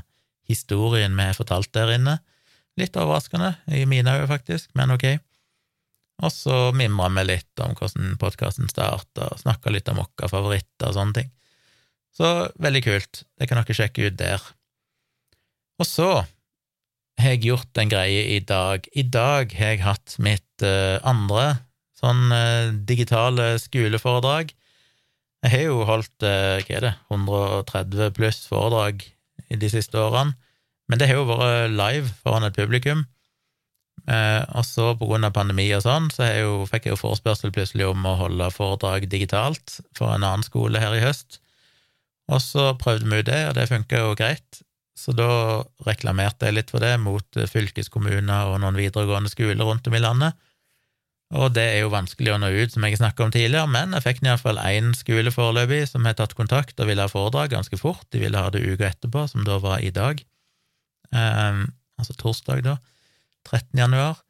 [0.50, 2.18] historien vi har fortalt der inne.
[2.80, 5.06] Litt overraskende, i mine øyne faktisk, men ok.
[6.24, 10.98] Og så mimra vi litt om hvordan podkasten starta, snakka litt om våre favoritter og
[10.98, 11.32] sånne ting.
[12.14, 12.30] Så
[12.62, 13.24] veldig kult.
[13.38, 14.42] Det kan dere sjekke ut der.
[15.82, 16.10] Og så
[17.20, 18.86] har jeg gjort en greie i dag.
[18.94, 21.64] I dag har jeg hatt mitt uh, andre
[22.04, 24.52] sånn uh, digitale skoleforedrag.
[25.44, 29.04] Jeg har jo holdt uh, hva er det, 130 pluss foredrag
[29.50, 30.36] i de siste årene,
[30.92, 33.06] men det har jo vært live foran et publikum.
[34.04, 37.00] Eh, og så, på grunn av pandemi og sånn, så jeg jo, fikk jeg jo
[37.00, 41.40] forespørsel plutselig om å holde foredrag digitalt for en annen skole her i høst.
[42.32, 44.64] Og så prøvde vi ut det, og det funka jo greit.
[45.00, 49.96] Så da reklamerte jeg litt for det mot fylkeskommuner og noen videregående skoler rundt om
[49.98, 50.38] i landet.
[51.34, 54.06] Og det er jo vanskelig å nå ut, som jeg snakka om tidligere, men jeg
[54.06, 58.06] fikk iallfall én skole foreløpig som har tatt kontakt og ville ha foredrag ganske fort.
[58.14, 60.22] De ville ha det uka etterpå, som da var i dag.
[61.10, 61.66] Um,
[61.98, 62.78] altså torsdag, da.
[63.50, 63.82] 13.
[63.82, 64.22] januar.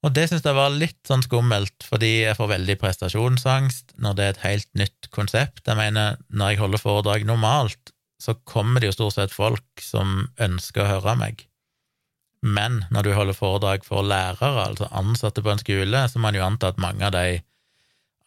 [0.00, 4.24] Og det syns jeg var litt sånn skummelt, fordi jeg får veldig prestasjonsangst når det
[4.24, 5.62] er et helt nytt konsept.
[5.66, 10.24] Jeg mener, når jeg holder foredrag normalt, så kommer det jo stort sett folk som
[10.40, 11.44] ønsker å høre meg.
[12.42, 16.38] Men når du holder foredrag for lærere, altså ansatte på en skole, så må man
[16.38, 17.40] jo anta at mange av de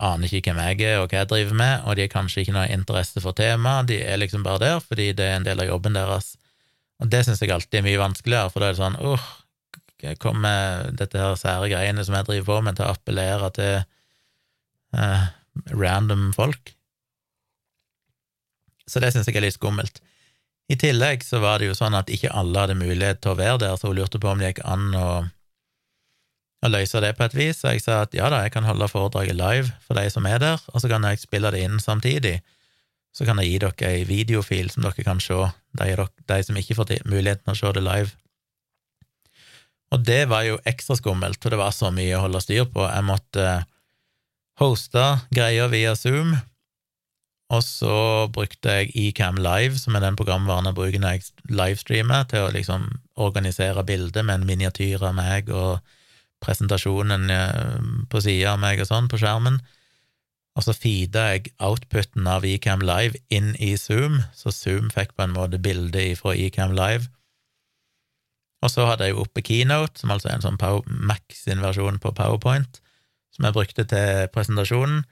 [0.04, 2.56] aner ikke hvem jeg er og hva jeg driver med, og de har kanskje ikke
[2.56, 5.70] noe interesse for temaet, de er liksom bare der fordi det er en del av
[5.70, 6.34] jobben deres.
[7.02, 9.26] Og det syns jeg alltid er mye vanskeligere, for da er det sånn åh,
[10.20, 13.76] kommer dette her sære greiene som jeg driver på med, til å appellere til
[14.98, 15.28] uh,
[15.72, 16.74] random folk.
[18.90, 20.02] Så det syns jeg er litt skummelt.
[20.72, 23.60] I tillegg så var det jo sånn at ikke alle hadde mulighet til å være
[23.66, 25.08] der, så hun lurte på om det gikk an å,
[26.64, 28.88] å løse det på et vis, så jeg sa at ja da, jeg kan holde
[28.92, 32.38] foredraget live for de som er der, og så kan jeg spille det inn samtidig.
[33.14, 35.38] Så kan jeg gi dere ei videofil som dere kan se,
[35.78, 38.16] de, de som ikke får muligheten til å se det live.
[39.94, 42.82] Og det var jo ekstra skummelt, for det var så mye å holde styr på.
[42.88, 43.50] Jeg måtte
[44.62, 46.34] hoste greier via Zoom,
[47.54, 47.96] og så
[48.34, 52.54] brukte jeg Ecam Live, som er den programvaren jeg bruker når jeg livestreamer, til å
[52.56, 52.88] liksom
[53.22, 55.84] organisere bildet med en miniatyr av meg og
[56.44, 59.62] presentasjonen eh, på sida av meg og sånn på skjermen.
[60.54, 65.26] Og så feeda jeg outputen av Ecam Live inn i Zoom, så Zoom fikk på
[65.26, 67.10] en måte bildet fra Ecam Live.
[68.64, 72.00] Og så hadde jeg jo oppe Keynote, som altså er en sånn Mac sin versjon
[72.00, 72.80] på PowerPoint,
[73.34, 75.04] som jeg brukte til presentasjonen.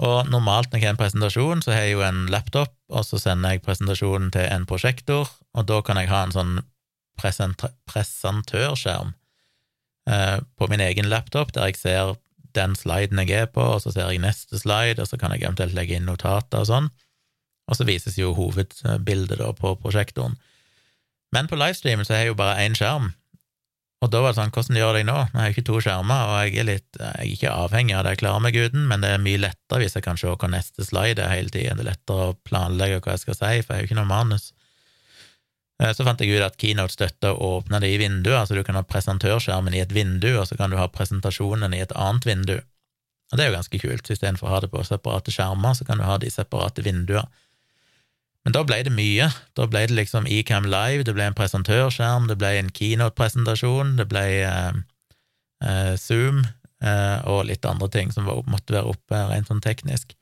[0.00, 3.20] Og normalt når jeg har en presentasjon, så har jeg jo en laptop, og så
[3.20, 6.54] sender jeg presentasjonen til en prosjektor, og da kan jeg ha en sånn
[7.20, 9.12] presentørskjerm
[10.08, 12.16] eh, på min egen laptop, der jeg ser
[12.56, 15.44] den sliden jeg er på, og så ser jeg neste slide, og så kan jeg
[15.44, 16.88] eventuelt legge inn notater og sånn.
[17.70, 20.34] Og så vises jo hovedbildet da på prosjektoren.
[21.32, 23.12] Men på livestreamen så har jeg jo bare én skjerm,
[24.02, 25.18] og da var det sånn, hvordan gjør jeg nå?
[25.30, 28.02] Nå har jeg ikke to skjermer, og jeg er litt Jeg er ikke avhengig av
[28.02, 30.50] det jeg klarer meg uten, men det er mye lettere hvis jeg kan se hva
[30.50, 31.78] neste slide er hele tiden.
[31.78, 34.10] Det er lettere å planlegge hva jeg skal si, for jeg har jo ikke noe
[34.10, 34.50] manus.
[35.82, 38.64] Eh, så fant jeg ut at Keynote støtter å åpne det i vinduet, altså du
[38.66, 42.26] kan ha presentørskjermen i et vindu, og så kan du ha presentasjonen i et annet
[42.26, 42.56] vindu.
[43.32, 46.02] Og det er jo ganske kult, istedenfor å ha det på separate skjermer, så kan
[46.02, 47.30] du ha de separate vinduer.
[48.42, 49.28] Men da ble det mye.
[49.58, 54.08] Da ble det liksom Ecam Live, det ble en presentørskjerm, det ble en keynote-presentasjon, det
[54.10, 54.80] ble eh,
[55.62, 60.16] eh, Zoom eh, og litt andre ting som var, måtte være oppe rent sånn teknisk.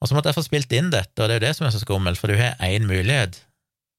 [0.00, 1.76] Og så måtte jeg få spilt inn dette, og det er jo det som er
[1.76, 3.38] så skummelt, for du har én mulighet.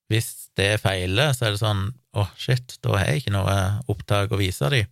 [0.09, 3.57] Hvis det feiler, så er det sånn åh, oh, shit, da har jeg ikke noe
[3.91, 4.89] opptak å vise dem.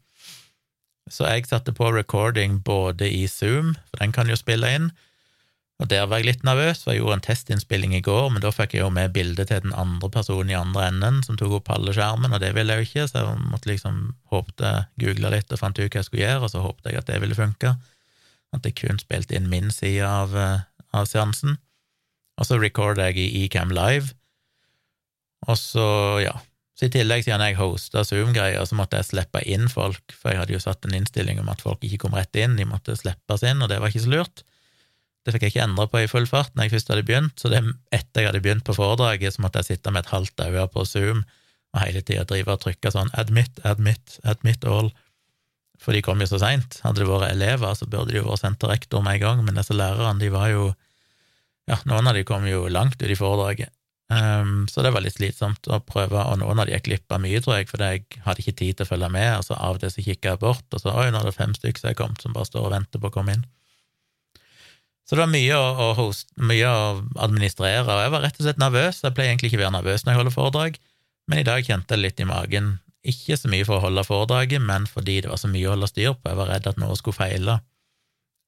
[1.10, 4.90] Så jeg satte på recording både i Zoom, for den kan jo spille inn,
[5.76, 8.52] og der var jeg litt nervøs, for jeg gjorde en testinnspilling i går, men da
[8.56, 11.72] fikk jeg jo med bildet til den andre personen i andre enden som tok opp
[11.74, 13.98] halve skjermen, og det ville jeg jo ikke, så jeg måtte liksom
[14.32, 14.72] håpte,
[15.04, 17.20] googla litt og fant ut hva jeg skulle gjøre, og så håpte jeg at det
[17.26, 17.76] ville funke,
[18.56, 20.64] at jeg kun spilte inn min side av, eh,
[20.96, 21.60] av seansen.
[22.40, 24.16] Og så recorder jeg i Ecam Live,
[25.46, 25.88] og så,
[26.24, 26.38] ja,
[26.76, 30.40] så i tillegg, siden jeg hosta Zoom-greier, så måtte jeg slippe inn folk, for jeg
[30.40, 33.44] hadde jo satt en innstilling om at folk ikke kom rett inn, de måtte slippes
[33.44, 34.48] inn, og det var ikke så lurt.
[35.26, 37.50] Det fikk jeg ikke endra på i full fart når jeg først hadde begynt, så
[37.50, 37.64] det
[37.96, 40.86] etter jeg hadde begynt på foredraget, så måtte jeg sitte med et halvt øye på
[40.86, 41.24] Zoom
[41.76, 44.92] og hele tida drive og trykke sånn admit, admit, admit all,
[45.82, 46.80] for de kom jo så seint.
[46.86, 49.42] Hadde det vært elever, så burde de jo vært sendt til rektor med en gang,
[49.44, 50.74] men disse lærerne, de var jo
[51.66, 53.72] Ja, noen av de kom jo langt ut i foredraget,
[54.14, 57.24] um, så det var litt slitsomt å prøve, og noen av de gikk glipp av
[57.24, 59.80] mye, tror jeg, fordi jeg hadde ikke tid til å følge med, og så av
[59.82, 61.98] til så kikka jeg bort, og så oi, nå er det fem stykker som er
[61.98, 63.48] kommet, som bare står og venter på å komme inn.
[65.06, 66.86] Så det var mye å, host, mye å
[67.22, 69.04] administrere, og jeg var rett og slett nervøs.
[69.04, 70.80] Jeg pleier egentlig ikke å være nervøs når jeg holder foredrag,
[71.30, 72.72] men i dag kjente jeg litt i magen.
[73.06, 75.92] Ikke så mye for å holde foredraget, men fordi det var så mye å holde
[75.92, 76.32] styr på.
[76.32, 77.60] Jeg var redd at noe skulle feile.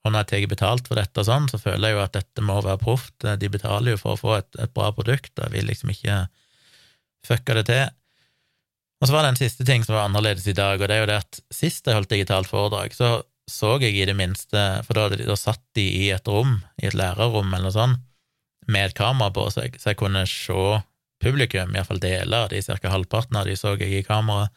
[0.05, 2.45] Og når jeg tar betalt for dette og sånn, så føler jeg jo at dette
[2.45, 3.15] må være proft.
[3.21, 6.19] De betaler jo for å få et, et bra produkt, og jeg vil liksom ikke
[7.27, 7.95] fucke det til.
[8.97, 11.03] Og så var det en siste ting som var annerledes i dag, og det er
[11.03, 14.97] jo det at sist jeg holdt digitalt foredrag, så så jeg i det minste For
[14.97, 18.03] da, da satt de i et rom, i et lærerrom eller noe sånt,
[18.67, 20.63] med et kamera på seg, så jeg kunne se
[21.23, 22.91] publikum, iallfall deler av de, ca.
[22.91, 24.49] halvparten av de så jeg i kamera.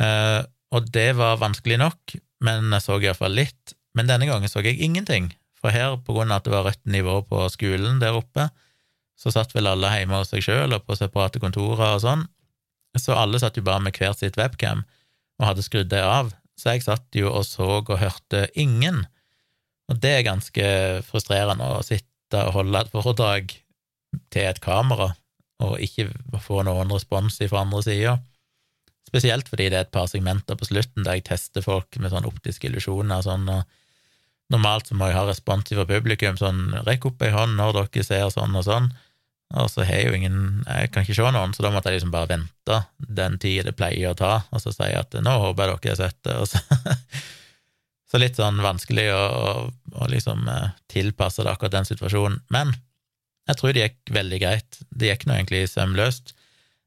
[0.00, 0.40] Eh,
[0.72, 3.76] og det var vanskelig nok, men jeg så iallfall litt.
[3.96, 6.82] Men denne gangen så jeg ingenting, for her, på grunn av at det var rødt
[6.88, 8.48] nivå på skolen der oppe,
[9.16, 12.26] så satt vel alle hjemme hos seg sjøl og på separate kontorer og sånn,
[12.96, 14.84] så alle satt jo bare med hvert sitt webcam
[15.40, 19.04] og hadde skrudd det av, så jeg satt jo og så og hørte ingen,
[19.90, 20.66] og det er ganske
[21.06, 23.52] frustrerende å sitte og holde et foredrag
[24.34, 25.12] til et kamera
[25.62, 26.10] og ikke
[26.42, 28.16] få noen respons fra andre sida.
[29.06, 32.26] Spesielt fordi det er et par segmenter på slutten der jeg tester folk med sånn
[32.28, 33.22] optiske illusjoner.
[33.24, 33.46] Sånn,
[34.52, 38.04] normalt så må jeg ha respons fra publikum, sånn 'rekk opp ei hånd når dere
[38.04, 38.90] ser sånn og sånn',
[39.54, 42.00] og så har jeg jo ingen Jeg kan ikke se noen, så da måtte jeg
[42.00, 45.70] liksom bare vente den tida det pleier å ta, og så si at 'nå håper
[45.70, 46.58] jeg dere har sett det', og så
[48.06, 49.52] Så litt sånn vanskelig å, å,
[49.98, 52.38] å liksom eh, tilpasse det akkurat den situasjonen.
[52.54, 52.70] Men
[53.50, 54.78] jeg tror det gikk veldig greit.
[54.94, 56.30] Det gikk nå egentlig sømløst.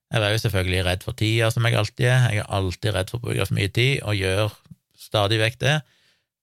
[0.10, 2.26] Jeg var jo selvfølgelig redd for tida, som jeg alltid er.
[2.32, 4.56] Jeg er alltid redd for å bruke for mye tid, og gjør
[4.98, 5.76] stadig vekk det.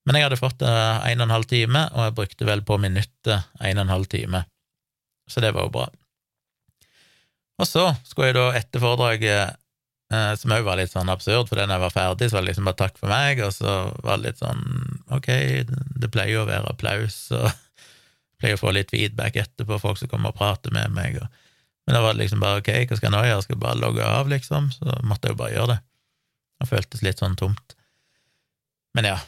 [0.06, 3.48] Men jeg hadde fått en og en halv time, og jeg brukte vel på minuttet
[3.58, 4.44] en og en halv time.
[5.26, 5.88] Så det var jo bra.
[7.56, 9.56] Og så skulle jeg da etter foredraget,
[10.12, 12.50] eh, som òg var litt sånn absurd, for da jeg var ferdig, så var det
[12.50, 14.62] liksom bare takk for meg, og så var det litt sånn
[15.16, 15.30] ok,
[16.02, 17.48] det pleier jo å være applaus, og
[18.40, 21.42] pleier å få litt feedback etterpå, folk som kommer og prater med meg, og
[21.86, 23.78] men da var det liksom bare ok, hva skal jeg nå gjøre, skal jeg bare
[23.78, 24.72] logge av, liksom?
[24.74, 25.76] Så måtte jeg jo bare gjøre det.
[26.58, 27.76] Det føltes litt sånn tomt.
[28.98, 29.18] Men ja,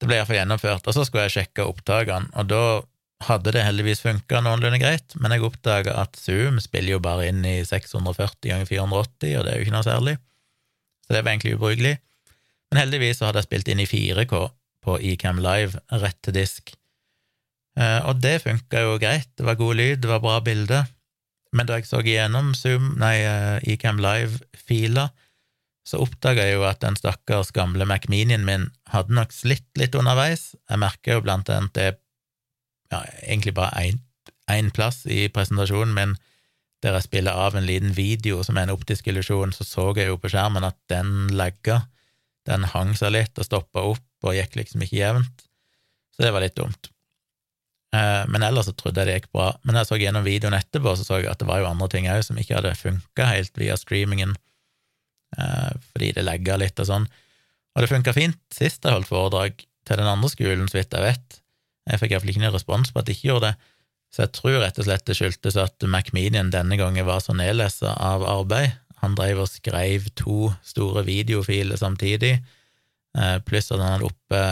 [0.00, 0.86] det ble iallfall gjennomført.
[0.88, 2.62] Og så skulle jeg sjekke opptakene, og da
[3.24, 7.44] hadde det heldigvis funka noenlunde greit, men jeg oppdaga at Zoom spiller jo bare inn
[7.48, 10.16] i 640 ganger 480, og det er jo ikke noe særlig.
[11.06, 11.94] Så det var egentlig ubrukelig.
[12.70, 14.42] Men heldigvis så hadde jeg spilt inn i 4K
[14.86, 16.74] på Ecam Live, rett til disk.
[17.78, 20.82] Eh, og det funka jo greit, det var god lyd, det var bra bilde.
[21.56, 25.08] Men da jeg så igjennom Zoom, nei, eh, Ecam Live-fila,
[25.86, 30.56] så oppdaga jeg jo at den stakkars gamle Macminien min hadde nok slitt litt underveis.
[30.66, 31.92] Jeg merker jo blant annet det
[32.92, 33.86] ja, egentlig bare
[34.52, 36.16] én plass i presentasjonen min
[36.84, 40.10] der jeg spiller av en liten video som er en optisk illusjon, så så jeg
[40.10, 41.86] jo på skjermen at den lagga.
[42.46, 45.46] Den hang seg litt og stoppa opp og gikk liksom ikke jevnt.
[46.14, 46.90] Så det var litt dumt.
[47.96, 49.48] Eh, men ellers så trodde jeg det gikk bra.
[49.66, 52.08] Men jeg så gjennom videoen etterpå, så så jeg at det var jo andre ting
[52.12, 54.36] òg som ikke hadde funka helt via streamingen,
[55.38, 57.08] eh, fordi det legga litt og sånn.
[57.76, 61.04] Og det funka fint sist jeg holdt foredrag til den andre skolen, så vidt jeg
[61.04, 61.40] vet.
[61.86, 63.70] Jeg fikk iallfall ikke noen respons på at de ikke gjorde det,
[64.14, 67.94] så jeg tror rett og slett det skyldtes at Macmedian denne gangen var så nedlessa
[68.00, 68.76] av arbeid.
[69.02, 72.38] Han drev og skrev to store videofiler samtidig,
[73.18, 74.44] eh, pluss at han hadde oppe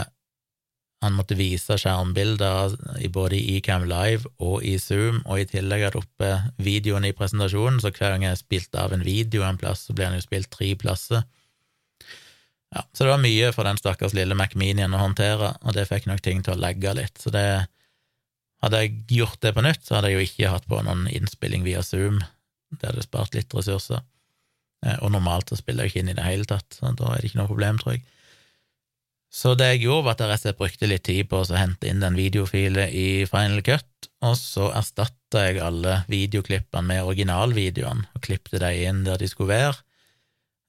[1.05, 2.75] han måtte vise skjermbilder
[3.13, 7.81] både i Ecam Live og i Zoom, og i tillegg hadde oppe videoen i presentasjonen,
[7.83, 10.49] så hver gang jeg spilte av en video en plass, så ble han jo spilt
[10.53, 11.25] tre plasser.
[12.73, 16.09] Ja, så det var mye for den stakkars lille Macminien å håndtere, og det fikk
[16.09, 17.21] nok ting til å legge litt.
[17.21, 17.45] Så det
[18.63, 21.61] Hadde jeg gjort det på nytt, så hadde jeg jo ikke hatt på noen innspilling
[21.67, 22.21] via Zoom.
[22.73, 23.99] Det hadde spart litt ressurser.
[24.85, 27.21] Eh, og normalt så spiller jeg ikke inn i det hele tatt, så da er
[27.21, 28.05] det ikke noe problem, tror jeg.
[29.35, 31.59] Så det jeg gjorde, var at jeg rett og slett brukte litt tid på å
[31.59, 38.07] hente inn den videofilen i Final Cut, og så erstatta jeg alle videoklippene med originalvideoene
[38.15, 39.81] og klippte dem inn der de skulle være.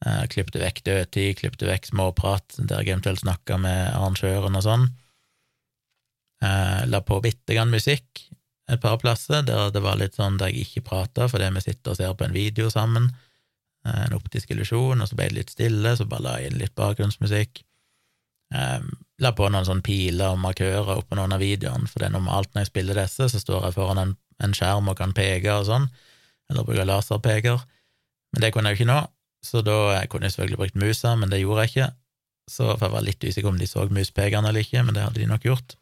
[0.05, 4.65] Jeg eh, klippte vekk dødtid, klippte vekk småprat der jeg eventuelt snakka med arrangøren og
[4.65, 4.89] sånn.
[6.45, 8.27] Eh, la på bitte grann musikk
[8.69, 11.95] et par plasser der det var litt sånn der jeg ikke prata fordi vi sitter
[11.95, 13.09] og ser på en video sammen,
[13.87, 16.61] eh, en optisk illusjon, og så ble det litt stille, så bare la jeg inn
[16.61, 17.63] litt bakgrunnsmusikk.
[19.19, 22.53] La på noen sånne piler og markører oppå noen av videoene, for det er normalt
[22.53, 25.67] når jeg spiller disse, så står jeg foran en, en skjerm og kan peke og
[25.67, 25.89] sånn,
[26.53, 27.65] eller bruke laserpeker,
[28.31, 29.01] men det kunne jeg jo ikke nå,
[29.47, 31.89] så da kunne jeg selvfølgelig brukt musa, men det gjorde jeg ikke.
[32.51, 35.23] Så for jeg var litt usikker om de så muspekeren eller ikke, men det hadde
[35.23, 35.77] de nok gjort,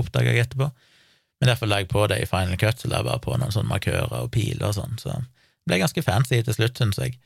[0.00, 0.70] oppdaga jeg etterpå.
[1.40, 3.52] Men derfor la jeg på det i Final Cut, så la jeg bare på noen
[3.54, 7.16] sånne markører og piler og sånn, så det ble ganske fancy til slutt, syns jeg.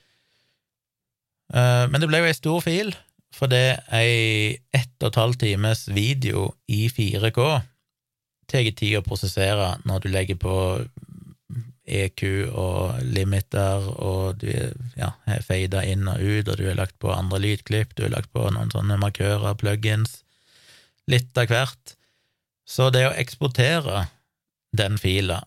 [1.54, 2.94] Eh, men det ble jo ei stor fil,
[3.34, 7.40] for det ei ett og et halvt times video i 4K
[8.50, 10.54] tar tid å prosessere når du legger på
[11.84, 14.50] EQ og limiter, og du
[14.96, 18.14] ja, har fada inn og ut, og du har lagt på andre lydklipp, du har
[18.14, 20.22] lagt på noen sånne markører, plugins,
[21.10, 21.96] litt av hvert.
[22.64, 24.06] Så det å eksportere
[24.72, 25.42] den fila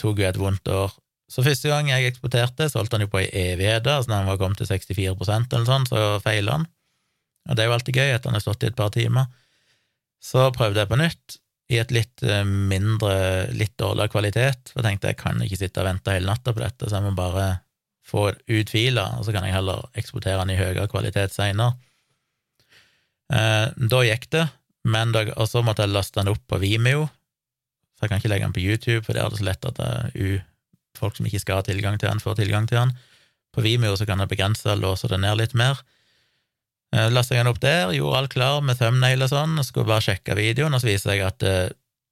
[0.00, 0.92] tok jo et vondt år.
[1.30, 4.30] Så første gang jeg eksporterte, så holdt han jo på i evigheter, så når han
[4.32, 6.66] var kommet til 64% eller sånn, så feila han.
[7.48, 9.30] Og det er jo alltid gøy etter han har stått i et par timer.
[10.20, 11.38] Så prøvde jeg på nytt,
[11.70, 13.12] i et litt eh, mindre,
[13.54, 16.62] litt dårligere kvalitet, for jeg tenkte jeg kan ikke sitte og vente hele natta på
[16.62, 17.50] dette, så jeg må bare
[18.10, 21.76] få ut fila, og så kan jeg heller eksportere den i høyere kvalitet seinere.
[23.30, 24.48] Eh, da gikk det,
[24.90, 27.06] men da, og så måtte jeg laste den opp på Vimeo,
[27.94, 29.78] så jeg kan ikke legge den på YouTube, for det er det så lett at
[29.78, 30.42] det,
[30.98, 32.94] folk som ikke skal ha tilgang til den, får tilgang til den.
[33.54, 35.78] På Vimeo så kan jeg begrense og låse det ned litt mer.
[36.90, 39.88] Eh, Lasta jeg den opp der, gjorde alt klar med thumbnail og sånn, og skulle
[39.90, 41.68] bare sjekke videoen, og så viser jeg at uh,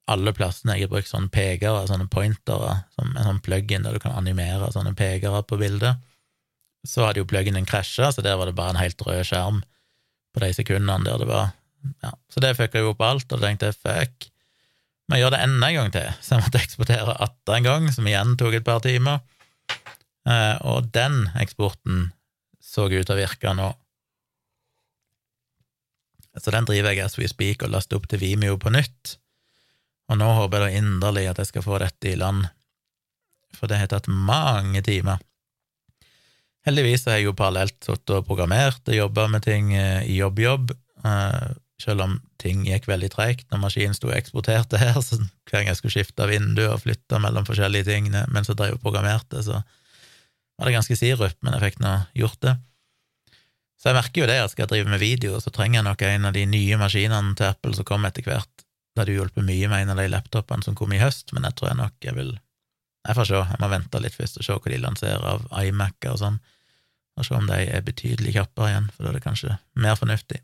[0.09, 4.01] alle plassene jeg har brukt sånne pekere, sånne pointere, som en sånn plug-in der du
[4.01, 5.99] kan animere sånne pekere på bildet,
[6.87, 9.59] så hadde jo plug-in-en krasja, så der var det bare en helt rød skjerm
[10.33, 11.49] på de sekundene der det var
[12.03, 14.29] ja, Så det fucka jo opp alt, og da tenkte jeg fuck,
[15.09, 17.91] må jeg gjøre det enda en gang til, så jeg måtte eksportere atter en gang,
[17.91, 19.19] som igjen tok et par timer,
[20.29, 22.09] uh, og den eksporten
[22.63, 23.73] så ut til å virke nå.
[26.37, 29.15] Så den driver jeg as we speak og laster opp til Vimeo på nytt.
[30.09, 32.45] Og nå håper jeg da inderlig at jeg skal få dette i land,
[33.57, 35.21] for det har tatt mange timer.
[36.67, 40.73] Heldigvis har jeg jo parallelt sittet og programmert og jobba med ting eh, i jobb-jobb,
[41.07, 45.61] eh, selv om ting gikk veldig treigt når maskinen sto og eksporterte her, så hver
[45.61, 49.41] gang jeg skulle skifte vindu og flytte mellom forskjellige ting mens jeg drev og programmerte,
[49.45, 49.61] så
[50.59, 52.57] var det ganske sirup, men jeg fikk nå gjort det.
[53.79, 56.01] Så jeg merker jo det at skal jeg drive med video, så trenger jeg nok
[56.03, 58.65] en av de nye maskinene til Apple som kommer etter hvert.
[58.91, 61.55] Det hadde hjulpet mye med en av de laptopene som kom i høst, men jeg
[61.55, 62.37] tror jeg nok jeg vil
[63.07, 66.11] Jeg får se, jeg må vente litt først og se hva de lanserer av iMac-er
[66.11, 66.39] og sånn,
[67.15, 70.41] og se om de er betydelig kjappere igjen, for da er det kanskje mer fornuftig.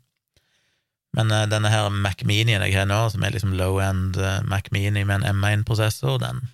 [1.16, 4.72] Men uh, denne her Mac Minien jeg har nå, som er liksom low-end uh, Mac
[4.72, 6.46] Mini med en M1-prosessor, den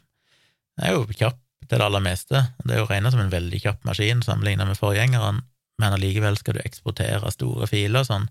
[0.83, 2.43] er jo kjapp til det aller meste.
[2.67, 5.45] Det er jo regna som en veldig kjapp maskin sammenlignet med forgjengeren,
[5.83, 8.29] men allikevel skal du eksportere store filer og sånn,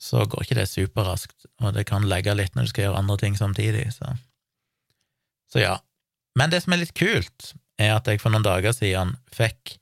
[0.00, 3.18] så går ikke det superraskt, og det kan legge litt når du skal gjøre andre
[3.20, 4.16] ting samtidig, så
[5.48, 5.78] Så ja.
[6.36, 9.78] Men det som er litt kult, er at jeg for noen dager siden fikk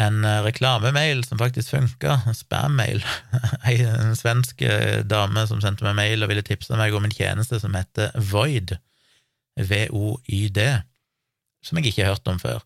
[0.00, 3.04] en eh, reklamemail som faktisk funka, spam-mail.
[3.72, 7.60] En svensk eh, dame som sendte meg mail og ville tipse meg om en tjeneste
[7.60, 8.78] som heter Void,
[9.60, 10.64] V-O-Y-D,
[11.62, 12.64] som jeg ikke har hørt om før.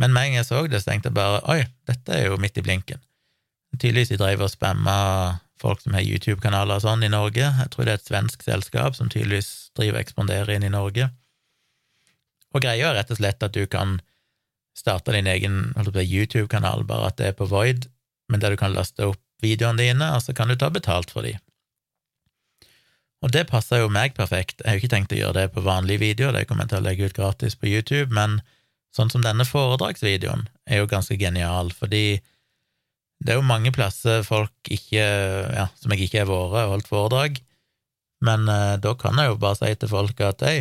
[0.00, 1.60] Men med en gang jeg så det, så tenkte jeg bare oi,
[1.90, 3.00] dette er jo midt i blinken.
[3.76, 4.96] Tydeligvis de drev og spamma
[5.60, 7.44] folk som har YouTube-kanaler og sånn i Norge.
[7.44, 11.10] Jeg tror det er et svensk selskap som tydeligvis driver og ekspanderer inn i Norge.
[12.50, 13.98] Og greia er rett og slett at du kan
[14.76, 17.90] starte din egen YouTube-kanal, bare at det er på Void,
[18.30, 21.26] men der du kan laste opp videoene dine, og så kan du ta betalt for
[21.26, 21.38] dem.
[23.20, 24.62] Og det passer jo meg perfekt.
[24.62, 26.80] Jeg har jo ikke tenkt å gjøre det på vanlige videoer, det kommer jeg til
[26.80, 28.40] å legge ut gratis på YouTube, men
[28.96, 32.20] Sånn som denne foredragsvideoen er jo ganske genial, fordi
[33.20, 35.04] det er jo mange plasser folk ikke
[35.54, 37.40] Ja, som jeg ikke har vært og holdt foredrag,
[38.24, 40.58] men eh, da kan jeg jo bare si til folk at hei,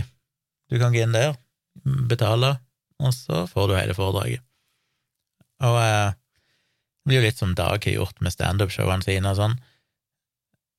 [0.72, 1.34] du kan gå inn der,
[1.84, 2.58] betale,
[3.00, 4.44] og så får du hele foredraget.
[5.66, 9.58] Og eh, det blir jo litt som Dag har gjort med standup-showene sine og sånn.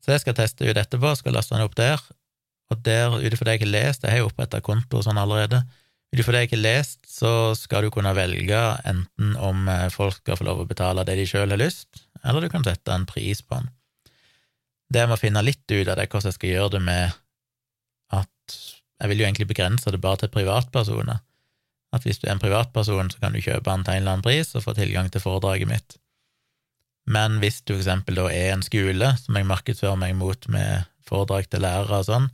[0.01, 2.01] Så jeg skal teste ut etterpå, skal laste den opp der,
[2.71, 5.21] og der, ut ifra det jeg har lest, jeg har jo oppretta konto og sånn
[5.21, 5.65] allerede,
[6.11, 10.19] ut ifra det jeg har lest, så skal du kunne velge enten om eh, folk
[10.19, 13.07] skal få lov å betale det de sjøl har lyst, eller du kan sette en
[13.09, 13.71] pris på den.
[14.91, 17.19] Det jeg må finne litt ut av, det er hvordan jeg skal gjøre det med
[18.11, 18.57] at
[19.01, 21.23] Jeg vil jo egentlig begrense det bare til privatpersoner.
[21.97, 24.25] At hvis du er en privatperson, så kan du kjøpe den til en eller annen
[24.27, 25.97] pris og få tilgang til foredraget mitt.
[27.09, 30.85] Men hvis du for eksempel da er en skole som jeg markedsfører meg mot med
[31.09, 32.29] foredrag til lærere og sånn,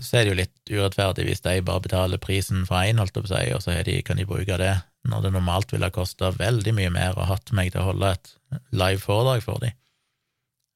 [0.00, 3.26] så er det jo litt urettferdig hvis de bare betaler prisen for én, holdt jeg
[3.26, 4.72] på å si, og så de, kan de bruke det,
[5.08, 8.14] når det normalt ville ha kosta veldig mye mer å hatt meg til å holde
[8.16, 8.34] et
[8.72, 9.76] live foredrag for dem.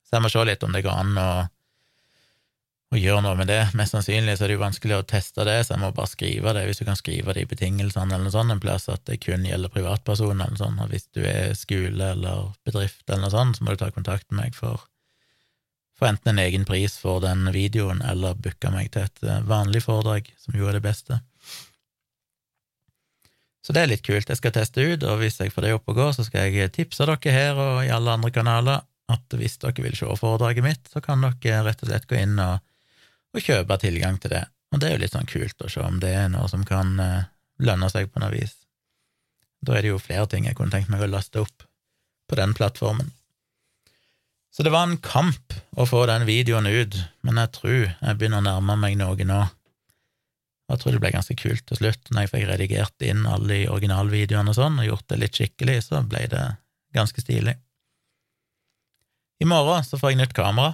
[0.06, 1.30] Så jeg må se litt om det går an å
[2.94, 3.60] å gjøre noe med det.
[3.78, 6.52] Mest sannsynlig så er det jo vanskelig å teste det, så jeg må bare skrive
[6.54, 9.18] det, hvis du kan skrive det i betingelsene eller noe sånt, en plass at det
[9.24, 13.58] kun gjelder privatpersoner eller sånn, og hvis du er skole eller bedrift eller noe sånt,
[13.58, 14.86] så må du ta kontakt med meg for,
[15.96, 19.84] for enten en egen pris for den videoen, eller booke meg til et eh, vanlig
[19.86, 21.20] foredrag, som jo er det beste.
[23.66, 24.28] Så det er litt kult.
[24.30, 26.70] Jeg skal teste ut, og hvis jeg får det opp og gå, så skal jeg
[26.76, 30.86] tipse dere her og i alle andre kanaler at hvis dere vil se foredraget mitt,
[30.90, 32.60] så kan dere rett og slett gå inn og
[33.36, 34.44] og kjøpe tilgang til det.
[34.72, 36.96] Og det er jo litt sånn kult å se om det er noe som kan
[37.00, 37.28] uh,
[37.62, 38.56] lønne seg på noe vis.
[39.64, 41.66] Da er det jo flere ting jeg kunne tenkt meg å laste opp
[42.26, 43.12] på den plattformen.
[44.56, 48.40] Så det var en kamp å få den videoen ut, men jeg tror jeg begynner
[48.40, 49.42] å nærme meg noe nå.
[50.72, 52.08] Jeg tror det ble ganske kult til slutt.
[52.08, 55.76] Når jeg fikk redigert inn alle de originalvideoene og sånn, og gjort det litt skikkelig,
[55.84, 56.46] så ble det
[56.96, 57.52] ganske stilig.
[59.44, 60.72] I morgen så får jeg nytt kamera.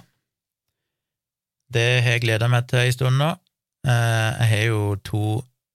[1.73, 3.33] Det har jeg gleda meg til en stund nå.
[3.83, 5.25] Eh, jeg har jo to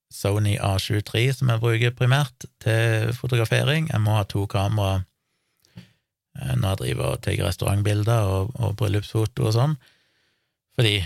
[0.09, 3.91] Sony A73 som jeg bruker primært til fotografering.
[3.93, 5.08] Jeg må ha to kamera eh,
[6.39, 9.79] når jeg driver og tar restaurantbilder og, og bryllupsfoto og sånn.
[10.79, 11.01] Fordi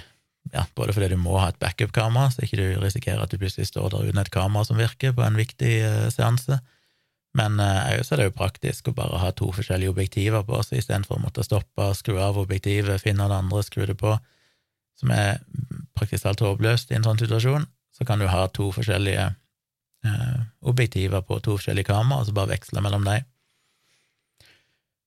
[0.53, 3.71] ja, både fordi du må ha et backup-kamera, så ikke du risikerer at du plutselig
[3.71, 6.59] står der uten et kamera som virker på en viktig uh, seanse.
[7.39, 10.83] Men uh, så er det jo praktisk å bare ha to forskjellige objektiver på seg,
[10.83, 14.17] istedenfor å måtte stoppe, skru av objektivet, finne det andre, skru det på
[15.03, 15.41] som er
[15.97, 17.65] praktisk talt håpløst i en sånn situasjon,
[17.97, 22.53] så kan du ha to forskjellige uh, objektiver på to forskjellige kameraer, og så bare
[22.55, 23.27] veksle mellom dem.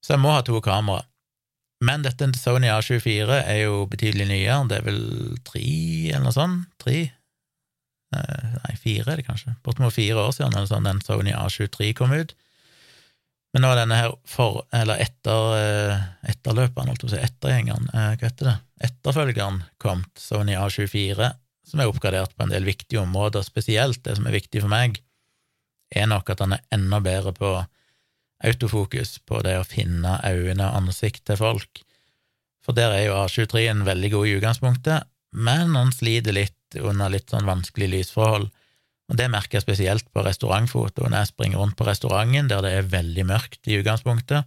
[0.05, 1.01] Så jeg må ha to kamera.
[1.85, 5.01] Men dette Sony A24 er jo betydelig nyere, det er vel
[5.45, 5.65] tre
[6.11, 6.67] eller noe sånt?
[6.81, 6.99] Tre?
[8.15, 9.55] Eh, nei, fire er det kanskje.
[9.65, 12.35] Bortimot fire år siden eller sånn, den Sony A23 kom ut.
[13.55, 17.25] Men nå er denne her for, eller etter, eh, etterløperen, holdt jeg på å si,
[17.25, 18.55] ettergjengeren, eh, hva heter det,
[18.89, 21.31] etterfølgeren kommet, Sony A24,
[21.65, 24.99] som er oppgradert på en del viktige områder, spesielt det som er viktig for meg,
[25.95, 27.55] er nok at han er enda bedre på
[28.43, 31.81] autofokus, på det å finne øynene og ansikt til folk.
[32.65, 37.11] For der er jo A23 en veldig god i utgangspunktet, men han sliter litt under
[37.11, 38.49] litt sånn vanskelig lysforhold.
[39.05, 41.13] Og Det merker jeg spesielt på restaurantfotoen.
[41.13, 44.45] jeg springer rundt på restauranten der det er veldig mørkt i utgangspunktet,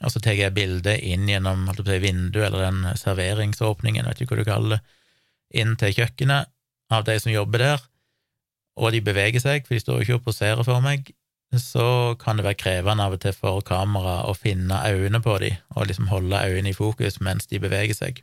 [0.00, 4.40] og så tar jeg bildet inn gjennom si, vinduet eller den serveringsåpningen, vet ikke hva
[4.40, 4.82] du kaller det,
[5.60, 6.46] inn til kjøkkenet
[6.94, 7.80] av de som jobber der,
[8.78, 11.10] og de beveger seg, for de står jo ikke og poserer for meg,
[11.58, 15.56] så kan det være krevende av og til for kamera å finne øynene på dem,
[15.74, 18.22] og liksom holde øynene i fokus mens de beveger seg.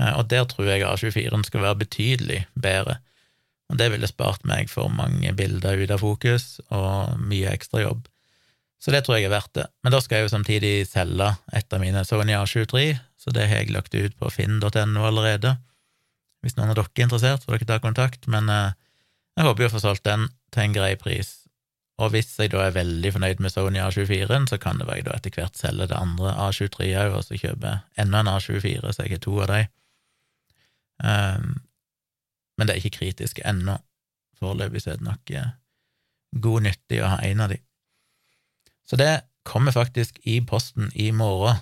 [0.00, 2.98] Eh, og der tror jeg A24-en skal være betydelig bedre.
[3.70, 8.08] Og det ville spart meg for mange bilder ut av fokus og mye ekstrajobb.
[8.80, 9.66] Så det tror jeg er verdt det.
[9.84, 13.62] Men da skal jeg jo samtidig selge et av mine Sony A23, så det har
[13.62, 15.58] jeg lagt ut på finn.no allerede.
[16.40, 18.72] Hvis noen av dere er interessert, får dere ta kontakt, men eh,
[19.36, 21.39] jeg håper jo å få solgt den til en grei pris.
[22.00, 25.06] Og hvis jeg da er veldig fornøyd med Sony A24, så kan det være jeg
[25.08, 29.04] da etter hvert selge det andre A23 òg, og så kjøper enda en A24, så
[29.04, 29.60] jeg har to av de.
[31.00, 31.50] Um,
[32.56, 33.76] men det er ikke kritisk ennå.
[34.40, 35.52] Foreløpig er det nok eh,
[36.44, 37.58] god nyttig å ha en av de.
[38.88, 39.10] Så det
[39.48, 41.60] kommer faktisk i posten i morgen,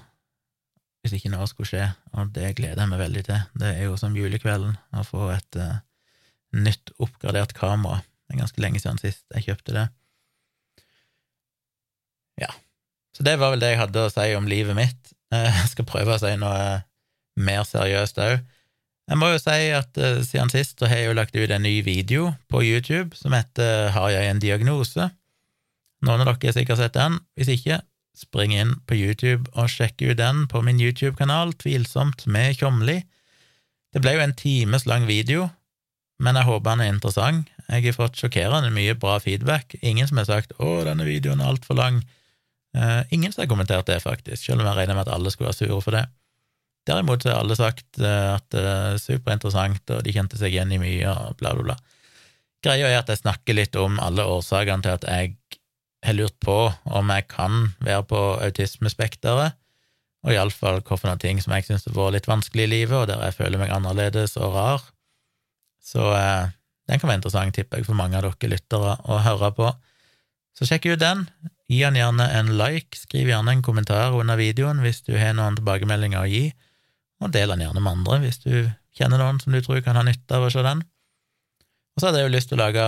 [1.03, 1.85] hvis ikke noe skulle skje,
[2.15, 3.45] og det gleder jeg meg veldig til.
[3.59, 5.79] Det er jo som julekvelden å få et uh,
[6.55, 8.03] nytt, oppgradert kamera.
[8.27, 9.87] Det er ganske lenge siden sist jeg kjøpte det.
[12.39, 12.51] Ja,
[13.17, 15.15] så det var vel det jeg hadde å si om livet mitt.
[15.35, 16.79] Jeg skal prøve å si noe
[17.39, 18.39] mer seriøst òg.
[19.09, 21.65] Jeg må jo si at uh, siden sist så har jeg jo lagt ut en
[21.65, 25.07] ny video på YouTube som heter Har jeg en diagnose?
[26.05, 27.17] Noen av dere har sikkert sett den.
[27.39, 27.81] Hvis ikke,
[28.17, 33.01] spring inn på YouTube og sjekk ut den på min YouTube-kanal, Tvilsomt med Tjomli.
[33.97, 35.49] Det ble jo en times lang video,
[36.21, 37.49] men jeg håper den er interessant.
[37.69, 39.75] Jeg har fått sjokkerende mye bra feedback.
[39.81, 42.05] Ingen som har sagt 'Å, denne videoen er altfor lang'.
[42.77, 45.49] Uh, ingen som har kommentert det, faktisk, selv om jeg regner med at alle skulle
[45.51, 46.05] være sure for det.
[46.89, 50.81] Derimot har alle sagt eh, at det er superinteressant, og de kjente seg igjen i
[50.81, 51.77] mye, og bla, bla, bla.
[52.65, 55.35] Greia er at jeg snakker litt om alle årsakene til at jeg
[56.07, 56.57] har lurt på
[56.99, 59.59] om jeg kan være på autismespekteret,
[60.27, 63.23] og iallfall hvilke ting som jeg syns har vært litt vanskelig i livet, og der
[63.29, 64.89] jeg føler meg annerledes og rar.
[65.85, 66.49] Så eh,
[66.89, 69.71] den kan være interessant, tipper jeg, for mange av dere lyttere å høre på.
[70.57, 71.27] Så sjekk ut den.
[71.69, 75.59] Gi han gjerne en like, skriv gjerne en kommentar under videoen hvis du har noen
[75.59, 76.47] tilbakemeldinger å gi
[77.19, 78.53] og del den gjerne med andre hvis du
[78.99, 80.83] kjenner noen som du tror kan ha nytte av å se den.
[81.95, 82.87] Og så hadde jeg jo lyst til å lage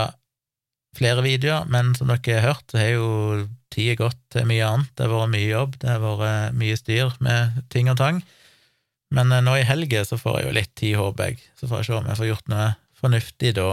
[0.99, 3.09] flere videoer, men som dere har hørt, så har jo
[3.71, 4.91] tida gått til mye annet.
[4.99, 8.23] Det har vært mye jobb, det har vært mye styr med ting og tang.
[9.15, 11.83] Men eh, nå i helga så får jeg jo litt tid, håper jeg, så får
[11.83, 12.67] jeg se om jeg får gjort noe
[13.01, 13.69] fornuftig da.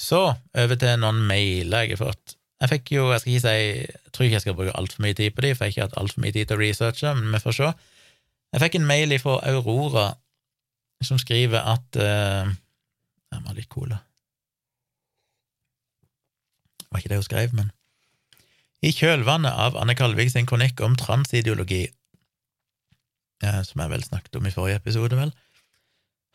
[0.00, 2.36] Så over til noen mailer jeg har fått.
[2.62, 5.16] Jeg fikk jo, jeg skal ikke si, jeg tror ikke jeg skal bruke altfor mye
[5.18, 7.34] tid på de, for jeg har ikke hatt altfor mye tid til å researche, men
[7.34, 7.70] vi får se.
[8.54, 10.06] Jeg fikk en mail fra Aurora
[11.04, 12.52] som skriver at uh,
[13.34, 13.98] Jeg må ha litt cola.
[16.78, 17.72] Det var ikke det hun skrev, men
[18.84, 21.88] I kjølvannet av Anne Kalvik sin kronikk om transideologi,
[23.42, 25.34] uh, som jeg vel snakket om i forrige episode, vel,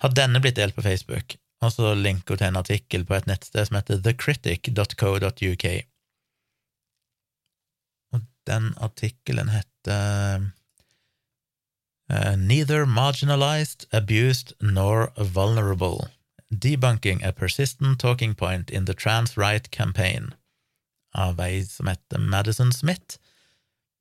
[0.03, 3.31] har denne blitt delt på Facebook, og så linker hun til en artikkel på et
[3.31, 5.65] nettsted som heter thecritic.co.uk.
[8.49, 10.49] Den artikkelen heter
[12.09, 16.09] uh, Neither marginalized, abused nor vulnerable.
[16.49, 20.33] Debunking a persistent talking point in the trans-right campaign
[21.13, 23.17] av ei som heter Madison Smith.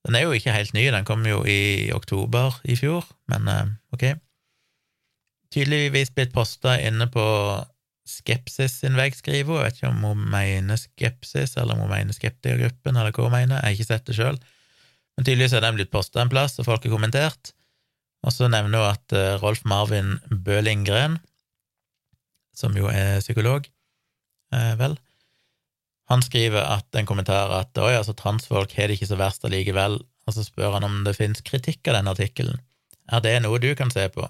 [0.07, 3.69] Den er jo ikke helt ny, den kom jo i oktober i fjor, men uh,
[3.93, 4.17] ok
[5.55, 7.25] tydeligvis blitt posta inne på
[8.09, 9.61] Skepsis sin vei, skriver hun.
[9.61, 13.37] Jeg vet ikke om hun mener Skepsis, eller om hun mener Skeptikergruppen, eller hva hun
[13.37, 13.59] mener.
[13.59, 14.41] Jeg har ikke sett det sjøl.
[15.17, 17.53] Men tydeligvis er den blitt posta en plass, og folk har kommentert.
[18.27, 21.19] Og så nevner hun at uh, Rolf Marvin Bø Lindgren,
[22.57, 23.69] som jo er psykolog,
[24.51, 24.97] eh, vel,
[26.09, 29.99] han skriver at en kommentar at oi, altså transfolk har det ikke så verst allikevel,
[30.01, 32.57] og så spør han om det finnes kritikk av denne artikkelen.
[33.13, 34.25] Er det noe du kan se på?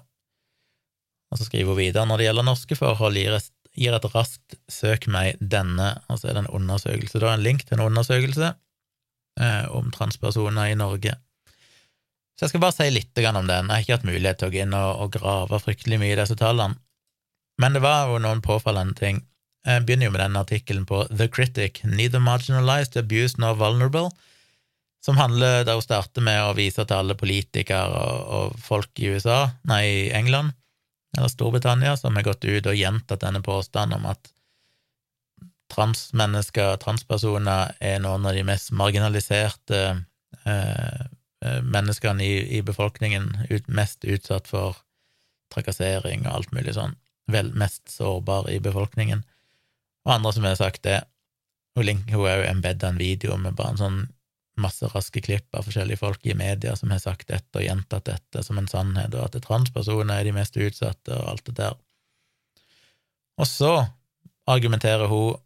[1.29, 3.37] Og så skriver hun videre når det gjelder norske forhold, gir
[3.79, 7.65] gir et raskt søk meg denne, og så er det en undersøkelse, da en link
[7.65, 8.51] til en undersøkelse
[9.39, 11.15] eh, om transpersoner i Norge.
[12.35, 13.67] Så jeg skal bare si litt om den.
[13.67, 16.19] Jeg har ikke hatt mulighet til å gå inn og, og grave fryktelig mye i
[16.21, 16.79] disse tallene,
[17.59, 19.23] men det var jo noen påfallende ting.
[19.67, 24.07] Jeg begynner jo med denne artikkelen på The Critic, Neither Marginalized, Abused nor Vulnerable,
[25.03, 29.11] som handler der hun starter med å vise til alle politikere og, og folk i
[29.11, 30.55] USA, nei, i England,
[31.17, 34.31] eller Storbritannia, som har gått ut og gjentatt denne påstanden om at
[35.69, 39.81] transmennesker, transpersoner, er noen av de mest marginaliserte
[40.45, 41.01] eh,
[41.45, 44.81] eh, menneskene i, i befolkningen, ut, mest utsatt for
[45.53, 46.95] trakassering og alt mulig sånn,
[47.29, 49.23] vel mest sårbar i befolkningen.
[50.07, 51.03] Og andre som har sagt det.
[51.77, 53.99] Hun, hun er jo embedda en video med bare en sånn
[54.61, 58.43] masse raske klipp av forskjellige folk i media som har sagt dette og gjentatt dette
[58.45, 61.77] som en sannhet, og at transpersoner er de mest utsatte, og alt det der.
[63.39, 63.73] Og så
[64.49, 65.39] argumenterer hun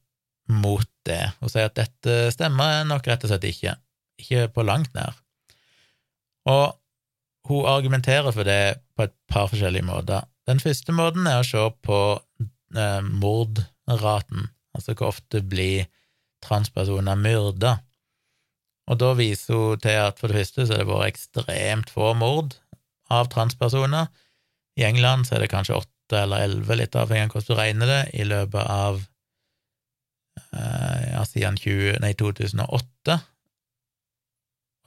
[0.49, 3.75] mot det, og sier at dette stemmer nok rett og slett ikke,
[4.19, 5.15] ikke på langt nær.
[6.49, 6.73] Og
[7.47, 10.23] hun argumenterer for det på et par forskjellige måter.
[10.47, 11.99] Den første måten er å se på
[12.75, 15.87] eh, mordraten, altså hvor ofte blir
[16.43, 17.77] transpersoner myrda.
[18.91, 22.11] Og da viser hun til at for det første så har det vært ekstremt få
[22.19, 22.57] mord
[23.13, 24.09] av transpersoner.
[24.79, 27.91] I England så er det kanskje åtte eller elleve, litt avhengig av hvordan du regner
[27.93, 28.99] det, i løpet av
[30.57, 33.19] eh, ja, siden 20, nei, 2008.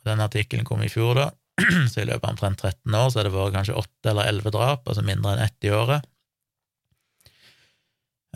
[0.07, 1.30] Den artikkelen kom i fjor, da,
[1.90, 4.53] så i løpet av omtrent 13 år så har det vært kanskje åtte eller elleve
[4.55, 6.05] drap, altså mindre enn ett i året.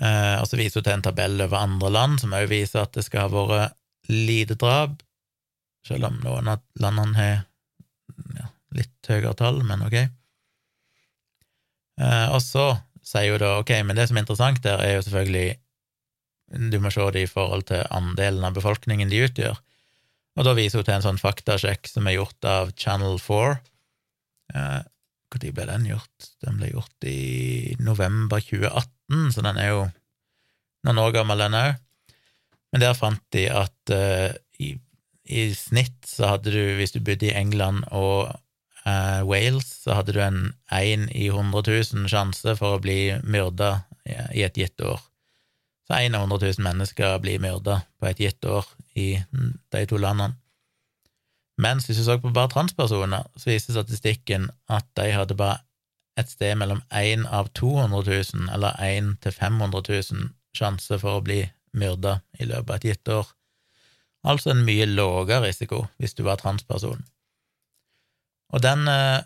[0.00, 2.96] Eh, og så viser hun til en tabell over andre land, som også viser at
[2.96, 3.76] det skal ha vært
[4.10, 4.96] lite drap,
[5.86, 7.34] selv om noen av landene har
[8.36, 9.96] ja, litt høyere tall, men ok.
[12.00, 12.72] Eh, og så
[13.04, 15.58] sier hun da ok, men det som er interessant der, er jo selvfølgelig
[16.72, 19.58] Du må se det i forhold til andelen av befolkningen de utgjør.
[20.34, 23.52] Og da viser hun til en sånn faktasjekk som er gjort av Channel 4.
[24.54, 24.80] Eh,
[25.30, 26.26] ble den gjort?
[26.42, 29.84] Den ble gjort i november 2018, så den er jo
[30.88, 31.78] noen år gammel, den òg.
[32.70, 34.74] Men der fant de at eh, i
[35.30, 38.32] i snitt så hadde du, hvis du bodde i England og
[38.86, 40.40] uh, Wales, så hadde du en
[40.74, 41.62] én i 100
[41.94, 43.84] 000 sjanse for å bli myrda
[44.34, 44.98] i et gitt år.
[45.86, 48.66] Så én av 100 000 mennesker blir myrda på et gitt år
[48.98, 49.08] i
[49.70, 50.34] de to landene.
[51.60, 55.60] Mens hvis du så på bare transpersoner, så viste statistikken at de hadde bare
[56.18, 61.24] et sted mellom 1 av 200 000 eller 1 til 500 000 sjanse for å
[61.24, 61.42] bli
[61.76, 63.28] myrda i løpet av et gitt år
[64.26, 67.02] altså en mye lavere risiko hvis du var transperson.
[68.50, 69.22] Og den eh,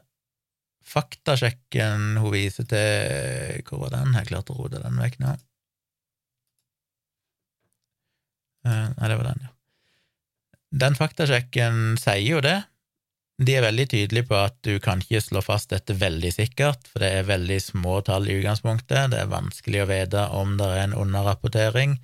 [0.84, 4.14] faktasjekken hun viser til Hvor var den?
[4.18, 5.32] Jeg klarte å rote den vekk nå.
[8.68, 9.50] Eh, nei, det var den, ja.
[10.84, 12.56] Den faktasjekken sier jo det.
[13.44, 17.02] De er veldig tydelige på at du kan ikke slå fast dette veldig sikkert, for
[17.02, 19.10] det er veldig små tall i utgangspunktet.
[19.10, 21.96] Det er vanskelig å vite om det er en underrapportering.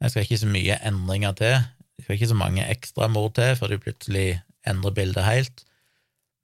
[0.00, 1.56] Jeg skal ikke så mye endringer til
[1.96, 4.26] det skal ikke så mange ekstra mord til før de plutselig
[4.68, 5.62] endrer bildet helt,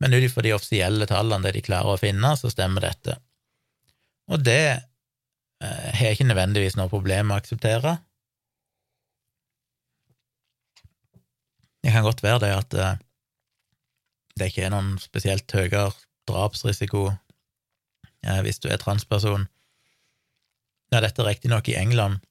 [0.01, 3.19] men ut ifra de offisielle tallene, det de klarer å finne, så stemmer dette.
[4.33, 7.97] Og det eh, har jeg ikke nødvendigvis noe problem med å akseptere.
[11.83, 13.01] Det kan godt være det at eh,
[14.39, 15.91] det ikke er noen spesielt høyere
[16.31, 19.47] drapsrisiko eh, hvis du er transperson.
[20.93, 22.23] Ja, dette er riktignok i England,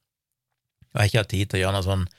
[0.92, 2.10] og jeg har ikke hatt tid til å gjøre noe sånn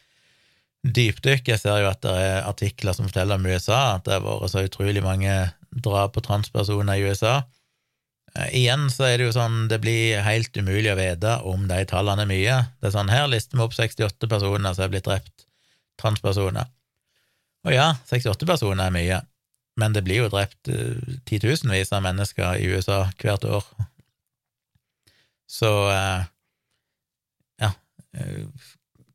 [0.83, 1.49] dypdykk.
[1.53, 4.53] Jeg ser jo at det er artikler som forteller om USA, at det har vært
[4.53, 5.35] så utrolig mange
[5.71, 7.43] drap på transpersoner i USA.
[8.35, 11.83] Eh, igjen så er det jo sånn, det blir helt umulig å vite om de
[11.89, 12.59] tallene er mye.
[12.81, 15.47] Det er sånn, her lister vi opp 68 personer som er blitt drept,
[16.01, 16.71] transpersoner.
[17.69, 19.21] Og ja, 68 personer er mye,
[19.79, 23.69] men det blir jo drept uh, titusenvis av mennesker i USA hvert år.
[25.47, 26.25] Så uh,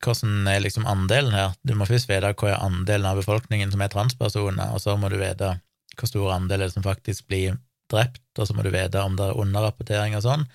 [0.03, 1.55] Hvordan er liksom andelen her?
[1.65, 5.09] Du må først vite hva er andelen av befolkningen som er transpersoner, og så må
[5.09, 5.55] du vite
[5.97, 7.57] hvor stor andel som faktisk blir
[7.91, 10.45] drept, og så må du vite om det er underrapportering og sånn,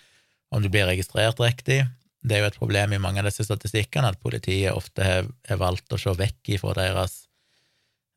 [0.52, 1.82] om du blir registrert riktig.
[2.22, 5.90] Det er jo et problem i mange av disse statistikkene at politiet ofte har valgt
[5.90, 7.24] å se vekk ifra deres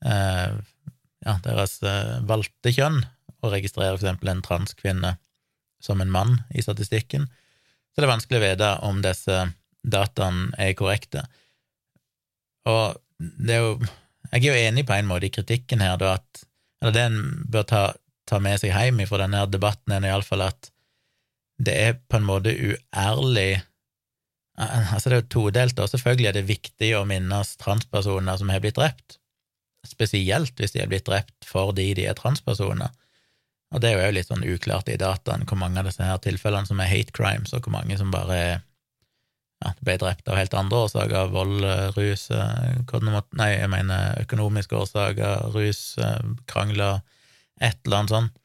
[0.06, 0.54] eh,
[1.26, 3.02] ja, deres eh, valgte kjønn,
[3.42, 5.16] og registrerer eksempel en transkvinne
[5.84, 7.28] som en mann i statistikken,
[7.94, 9.36] så det er vanskelig å vite om disse
[9.86, 11.26] dataene er korrekte.
[12.70, 13.78] Og det er jo
[14.34, 16.46] Jeg er jo enig på en måte i kritikken her, da, at
[16.82, 17.84] Eller det en bør ta,
[18.28, 20.72] ta med seg hjem fra denne debatten, er iallfall at
[21.62, 23.64] det er på en måte uærlig
[24.58, 28.62] Altså, det er jo todelt, og selvfølgelig er det viktig å minnes transpersoner som har
[28.64, 29.18] blitt drept,
[29.84, 32.94] spesielt hvis de er blitt drept fordi de er transpersoner.
[33.76, 36.70] Og det er jo litt sånn uklart i dataen hvor mange av disse her tilfellene
[36.70, 38.64] som er hate crimes, og hvor mange som bare er
[39.66, 41.66] ja, ble drept av helt andre årsaker, vold,
[41.98, 45.82] rus Nei, jeg mener økonomiske årsaker, rus,
[46.50, 47.02] krangler,
[47.60, 48.38] et eller annet sånt.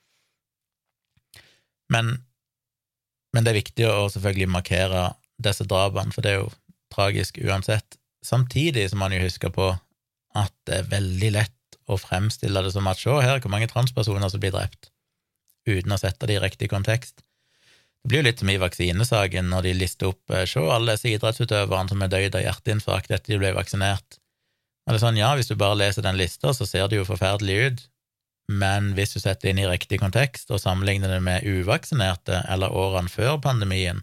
[1.90, 2.12] Men,
[3.34, 5.08] men det er viktig å selvfølgelig markere
[5.42, 6.50] disse drapene, for det er jo
[6.94, 7.98] tragisk uansett.
[8.26, 9.72] Samtidig som man jo husker på
[10.38, 14.30] at det er veldig lett å fremstille det som at se her hvor mange transpersoner
[14.30, 14.92] som blir drept,
[15.66, 17.24] uten å sette det i riktig kontekst.
[18.00, 21.10] Det blir jo litt som i vaksinesaken, når de lister opp eh, se alle disse
[21.12, 24.16] idrettsutøverne som er døyd av hjerteinfarkt etter de ble vaksinert.
[24.86, 27.08] Og det er sånn, ja, hvis du bare leser den lista, så ser det jo
[27.08, 27.82] forferdelig ut,
[28.50, 32.72] men hvis du setter det inn i riktig kontekst og sammenligner det med uvaksinerte eller
[32.74, 34.00] årene før pandemien,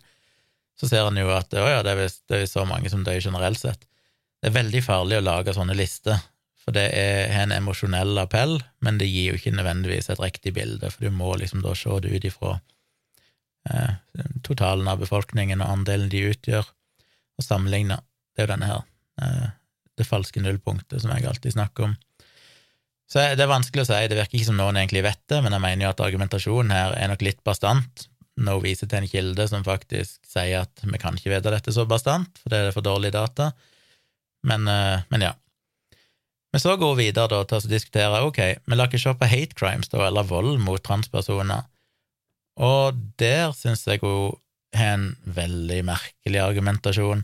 [0.79, 3.59] så ser en jo at å ja, det er visst så mange som dør generelt
[3.59, 3.81] sett.
[4.37, 6.21] Det er veldig farlig å lage sånne lister,
[6.61, 6.85] for det
[7.33, 11.15] har en emosjonell appell, men det gir jo ikke nødvendigvis et riktig bilde, for du
[11.15, 12.59] må liksom da se det ut ifra
[14.45, 16.67] totalen av befolkningen og andelen de utgjør,
[17.37, 17.99] og sammenligne.
[18.33, 18.83] Det er jo denne her,
[19.21, 19.47] eh,
[19.97, 21.95] det falske nullpunktet som jeg alltid snakker om.
[23.07, 25.55] Så det er vanskelig å si, det virker ikke som noen egentlig vet det, men
[25.55, 28.07] jeg mener jo at argumentasjonen her er nok litt bastant,
[28.37, 31.87] hun viser til en kilde som faktisk sier at vi kan ikke vite dette så
[31.89, 33.51] bastant, for det er for dårlig data.
[34.45, 35.33] Men, eh, men ja.
[36.53, 39.31] Men så går vi videre da, til å diskutere ok, vi lar ikke se på
[39.31, 41.65] hate crimes, da, eller vold mot transpersoner.
[42.57, 44.35] Og der syns jeg hun
[44.75, 47.23] har en veldig merkelig argumentasjon.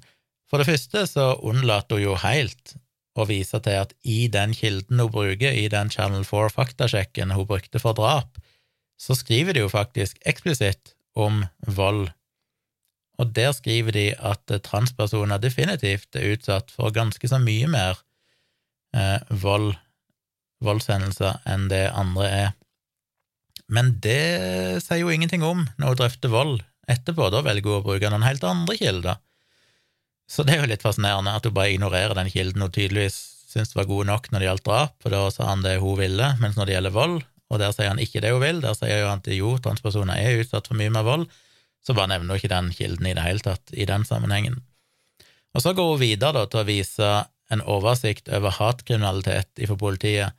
[0.49, 2.75] For det første så unnlater hun jo helt
[3.17, 7.81] å vise til at i den kilden hun bruker, i den Channel 4-faktasjekken hun brukte
[7.81, 8.37] for drap,
[8.97, 12.07] så skriver de jo faktisk eksplisitt om vold
[13.21, 18.01] og der skriver de at transpersoner definitivt er utsatt for ganske så mye mer
[18.95, 19.75] eh, vold,
[20.63, 22.51] voldshendelser, enn det andre er.
[23.71, 26.57] Men det sier jo ingenting om når hun drøfter vold
[26.89, 29.21] etterpå, da velger hun å bruke noen helt andre kilder.
[30.29, 33.19] Så det er jo litt fascinerende at hun bare ignorerer den kilden hun tydeligvis
[33.53, 36.29] syntes var god nok når det gjaldt drap, for da sa han det hun ville,
[36.41, 37.17] mens når det gjelder vold,
[37.53, 40.41] og der sier han ikke det hun vil, der sier han at jo, transpersoner er
[40.41, 41.27] utsatt for mye mer vold,
[41.83, 44.57] så bare nevner hun ikke den kilden i det hele tatt i den sammenhengen.
[45.53, 47.11] Og så går hun videre da, til å vise
[47.53, 50.33] en oversikt over hatkriminalitet for politiet,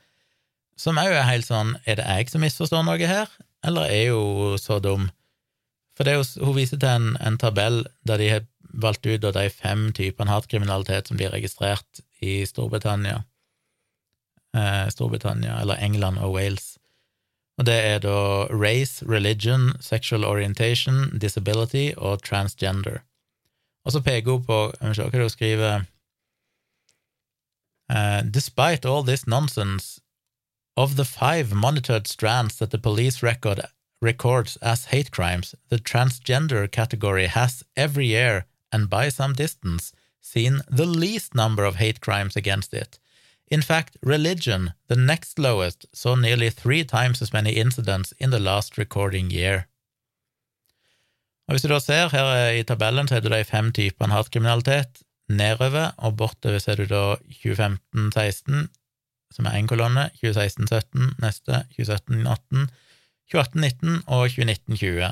[0.77, 3.31] som òg er helt sånn Er det jeg som misforstår noe her,
[3.65, 5.11] eller er hun så dum?
[5.95, 9.93] For jo, hun viser til en, en tabell der de har valgt ut de fem
[9.95, 13.23] typene hatkriminalitet som blir registrert i Storbritannia,
[14.57, 16.75] eh, Storbritannia eller England og Wales.
[17.59, 23.05] Og det er da race, religion, sexual orientation, disability og transgender.
[23.85, 25.85] Og så peker hun på Jeg må se hva hun skriver
[27.93, 30.01] uh, Despite all this nonsense,
[30.77, 33.61] of the five monitored strands that the police record
[34.01, 40.61] records as hate crimes, the transgender category has every year, and by some distance, seen
[40.69, 42.99] the least number of hate crimes against it.
[43.49, 48.41] In fact, religion, the next lowest, saw nearly three times as many incidents in the
[48.41, 49.69] last recording year.
[51.47, 55.03] Og Hvis du da ser her i tabellen, så er det de fem typene hatkriminalitet
[55.29, 58.69] nedover, og bortover ser du da 2015-16,
[59.35, 62.69] som er én kolonne, 2016-17 neste, 2017-18,
[63.33, 65.11] 2018-19 og 2019-20.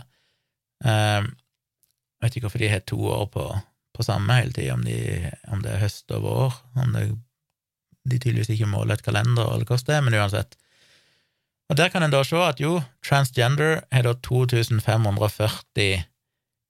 [0.87, 1.27] Jeg
[2.23, 3.49] vet ikke hvorfor de har to år på,
[3.95, 4.97] på samme hele tida, om, de,
[5.51, 7.07] om det er høst og vår, om det,
[8.07, 10.57] de tydeligvis ikke måler et kalender eller hvordan det er, men uansett.
[11.71, 16.03] Og der kan en da se at jo, transgender har da 2540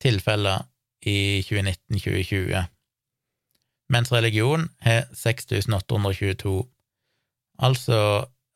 [0.03, 0.69] tilfeller
[1.03, 2.63] i 2019-2020,
[3.93, 6.55] mens religion har 6822,
[7.59, 7.99] altså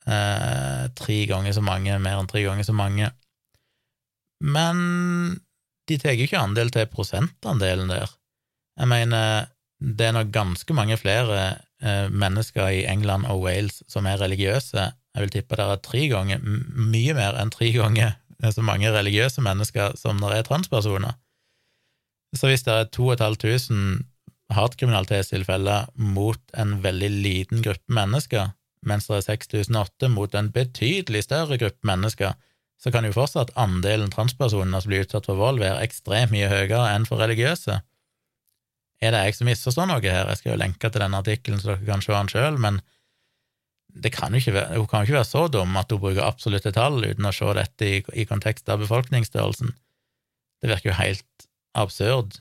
[0.07, 3.11] eh, tre ganger så mange, mer enn tre ganger så mange.
[4.45, 4.79] Men
[5.89, 8.11] de tar jo ikke andel til prosentandelen der.
[8.77, 9.49] Jeg mener,
[9.81, 11.43] det er nok ganske mange flere
[11.83, 14.91] eh, mennesker i England og Wales som er religiøse.
[15.17, 18.19] Jeg vil tippe det er tre ganger, mye mer enn tre ganger
[18.57, 21.17] så mange religiøse mennesker som det er transpersoner.
[22.37, 24.05] Så hvis det er 2500
[24.55, 28.53] hatkriminalitetstilfeller mot en veldig liten gruppe mennesker,
[28.89, 32.37] mens det er 6008 mot en betydelig større gruppe mennesker,
[32.77, 36.83] så kan jo fortsatt andelen transpersoner som blir utsatt for vold, være ekstremt mye høyere
[36.93, 37.81] enn for religiøse.
[39.05, 40.29] Er det jeg som misforstår noe her?
[40.31, 42.81] Jeg skal jo lenke til denne artikkelen, så dere kan se den sjøl, men
[43.97, 46.25] det kan jo ikke være, hun kan jo ikke være så dum at hun bruker
[46.25, 49.73] absolutte tall uten å se dette i, i kontekst av befolkningsstørrelsen.
[50.61, 52.39] Det virker jo helt absurd.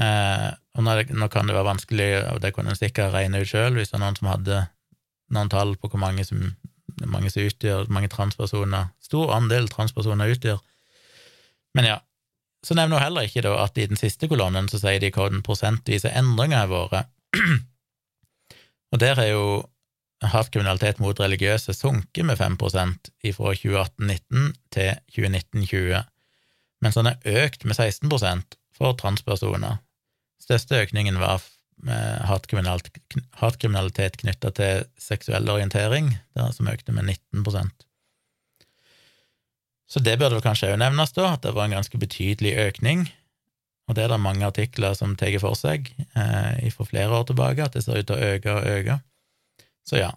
[0.00, 3.48] Eh, og nå, nå, kan det være vanskelig, og det kunne en sikkert regne ut
[3.48, 4.60] sjøl, hvis det var noen som hadde
[5.34, 6.52] noen tall på hvor mange som,
[7.04, 10.60] mange som utgjør, mange transpersoner, stor andel transpersoner utgjør.
[11.76, 11.98] Men ja,
[12.62, 15.28] så nevner hun heller ikke da at i den siste kolonnen så sier de hva
[15.32, 17.10] den prosentvise endringa har vært.
[18.92, 19.44] og der har jo
[20.22, 26.04] hatkriminalitet mot religiøse sunket med 5% fra 2018-19 til 2019-20
[26.82, 29.78] mens den har økt med 16% for transpersoner.
[30.42, 31.42] Største økningen var
[32.28, 36.12] hatkriminalitet knytta til seksuell orientering,
[36.54, 37.86] som økte med 19%
[39.90, 43.06] Så det burde vel kanskje òg nevnes, da, at det var en ganske betydelig økning.
[43.90, 47.66] Og det er det mange artikler som tar for seg eh, fra flere år tilbake,
[47.66, 49.00] at det ser ut til å øke og øke.
[49.84, 50.12] Så ja,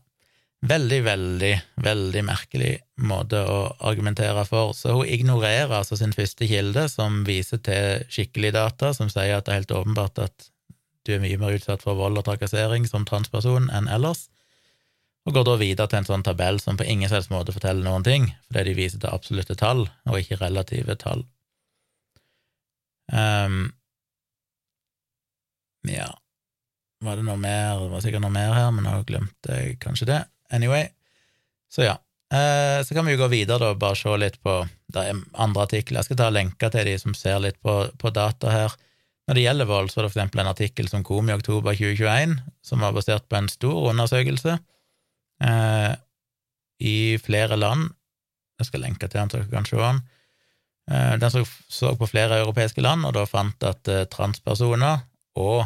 [0.65, 1.51] Veldig, veldig,
[1.83, 2.71] veldig merkelig
[3.05, 4.71] måte å argumentere for.
[4.73, 9.45] Så hun ignorerer altså sin første kilde, som viser til skikkelig data, som sier at
[9.45, 10.47] det er helt åpenbart at
[11.05, 14.27] du er mye mer utsatt for vold og trakassering som transperson enn ellers,
[15.25, 18.05] og går da videre til en sånn tabell som på ingen selvs måte forteller noen
[18.05, 21.25] ting, fordi de viser til absolutte tall og ikke relative tall.
[23.09, 23.73] Um,
[25.89, 26.11] ja,
[27.05, 27.81] var det noe mer?
[27.81, 30.21] Det var sikkert noe mer her, men nå glemte jeg kanskje det.
[30.53, 30.87] Anyway,
[31.73, 31.95] så ja.
[32.33, 35.65] Uh, så kan vi jo gå videre da, bare se litt på Det er andre
[35.67, 35.99] artikler.
[35.99, 38.77] Jeg skal ta lenker til de som ser litt på, på data her.
[39.25, 42.35] Når det gjelder vold, så er det eksempel en artikkel som kom i oktober 2021,
[42.65, 44.57] som var basert på en stor undersøkelse
[45.41, 45.93] eh,
[46.85, 47.87] i flere land.
[48.59, 50.03] Jeg skal lenke til den, så dere kan se den.
[50.91, 55.01] Eh, den så, på flere europeiske land, og da fant at eh, transpersoner
[55.41, 55.65] og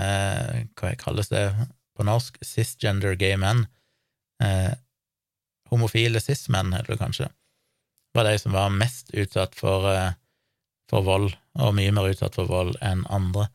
[0.00, 1.44] eh, hva kalles det
[1.92, 3.66] på norsk, cisgender gay men,
[4.42, 4.72] eh,
[5.72, 7.28] homofile cis-menn, heter det kanskje,
[8.16, 10.16] var de som var mest utsatt for, eh,
[10.92, 13.48] for vold, og mye mer utsatt for vold enn andre.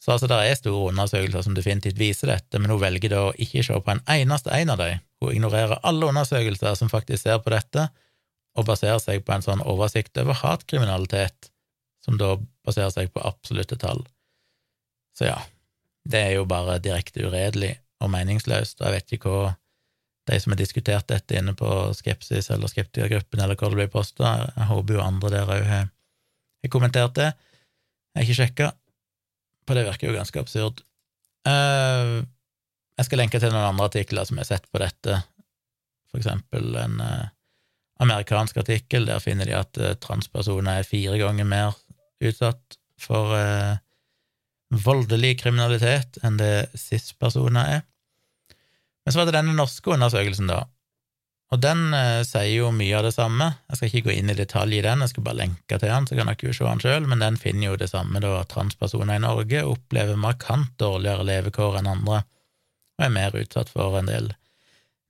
[0.00, 3.34] Så altså, det er store undersøkelser som definitivt viser dette, men hun velger da å
[3.36, 5.02] ikke se på en eneste en av dem.
[5.20, 7.90] Hun ignorerer alle undersøkelser som faktisk ser på dette,
[8.58, 11.52] og baserer seg på en sånn oversikt over hatkriminalitet,
[12.04, 12.34] som da
[12.66, 14.02] baserer seg på absolutte tall.
[15.14, 15.38] Så ja,
[16.08, 19.50] det er jo bare direkte uredelig og meningsløst, og jeg vet ikke hva
[20.30, 24.50] de som har diskutert dette inne på Skepsis eller Skeptikergruppen, eller hvor det blir posta.
[24.56, 25.88] Jeg håper jo andre der òg har,
[26.66, 27.32] har, kommentert det.
[28.10, 28.70] Jeg har ikke sjekka,
[29.66, 30.82] for det virker jo ganske absurd.
[31.48, 32.20] Uh,
[32.98, 35.20] jeg skal lenke til noen andre artikler som jeg har sett på dette,
[36.10, 37.28] for eksempel en uh,
[38.02, 41.78] amerikansk artikkel, der finner de at uh, transpersoner er fire ganger mer
[42.20, 43.32] utsatt for
[44.84, 47.86] voldelig kriminalitet enn det cis-personer er.
[49.00, 50.66] Men så var det denne norske undersøkelsen, da.
[51.50, 53.48] Og den eh, sier jo mye av det samme.
[53.70, 56.06] Jeg skal ikke gå inn i detalj i den, jeg skal bare lenke til den,
[56.06, 59.18] så kan dere jo se den sjøl, men den finner jo det samme, da, transpersoner
[59.18, 62.20] i Norge opplever markant dårligere levekår enn andre,
[62.98, 64.30] og er mer utsatt for en del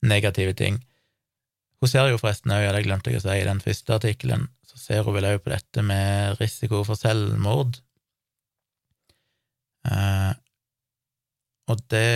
[0.01, 0.81] negative ting.
[1.81, 4.81] Hun ser jo forresten òg, det glemte jeg å si i den første artikkelen, så
[4.81, 7.77] ser hun vel òg på dette med risiko for selvmord.
[9.85, 10.33] Eh,
[11.69, 12.09] og det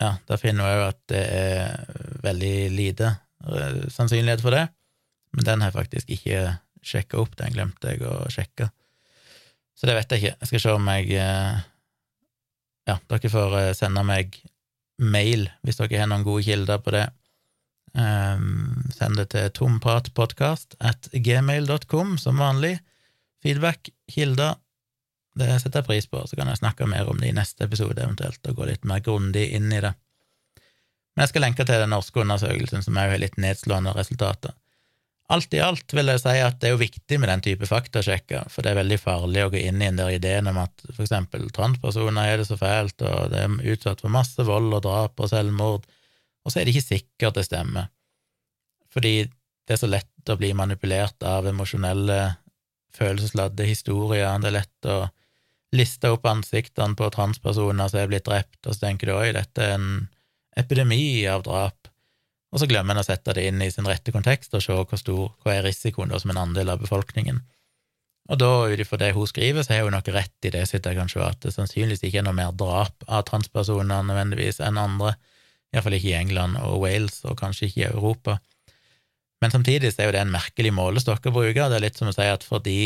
[0.00, 3.16] ja, da finner hun òg at det er veldig lite
[3.92, 4.66] sannsynlighet for det,
[5.36, 6.42] men den har jeg faktisk ikke
[6.84, 8.70] sjekka opp, den glemte jeg å sjekke.
[9.76, 10.36] Så det vet jeg ikke.
[10.40, 11.60] Jeg skal se om jeg eh,
[12.88, 14.36] Ja, dere får eh, sende meg
[15.00, 17.06] mail hvis dere har noen gode kilder på det.
[17.90, 22.76] Um, send det til tompratpodkast at gmail.com som vanlig.
[23.42, 24.58] Feedback, kilder,
[25.40, 28.02] det setter jeg pris på, så kan jeg snakke mer om det i neste episode
[28.02, 29.94] eventuelt, og gå litt mer grundig inn i det.
[31.14, 34.54] Men jeg skal lenke til den norske undersøkelsen, som òg har litt nedslående resultater.
[35.30, 38.48] Alt i alt vil jeg si at det er jo viktig med den type faktasjekker,
[38.50, 41.04] for det er veldig farlig å gå inn i den der ideen om at for
[41.04, 45.22] eksempel transpersoner har det så fælt, og det er utsatt for masse vold og drap
[45.22, 45.86] og selvmord,
[46.42, 47.92] og så er det ikke sikkert det stemmer,
[48.90, 52.20] fordi det er så lett å bli manipulert av emosjonelle,
[52.90, 55.04] følelsesladde historier, det er lett å
[55.78, 59.62] liste opp ansiktene på transpersoner som er blitt drept, og så tenker du oi, dette
[59.62, 59.92] er en
[60.60, 61.88] epidemi av drap,
[62.50, 64.98] og så glemmer en å sette det inn i sin rette kontekst og se hvor
[64.98, 67.40] stor hva er risikoen da som en andel av befolkningen.
[68.30, 70.94] Og da, ut ifra det hun skriver, så har hun nok rett i det, sitter
[70.94, 75.16] jeg kan at det sannsynligvis ikke er noe mer drap av transpersoner nødvendigvis enn andre,
[75.74, 78.38] iallfall ikke i England og Wales, og kanskje ikke i Europa.
[79.40, 81.68] Men samtidig så er jo det en merkelig målestokk å bruke.
[81.72, 82.80] Det er litt som å si at fordi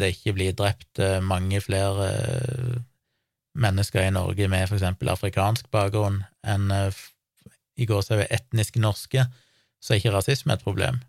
[0.00, 2.80] det ikke blir drept eh, mange flere eh,
[3.62, 7.02] mennesker i Norge med for eksempel afrikansk bakgrunn enn eh,
[7.80, 9.26] i går så er vi etnisk norske,
[9.82, 11.00] så er ikke rasisme et problem.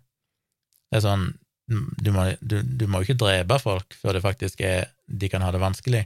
[0.90, 1.28] Det er sånn,
[1.66, 5.44] du må, du, du må jo ikke drepe folk før det faktisk er de kan
[5.44, 6.04] ha det vanskelig.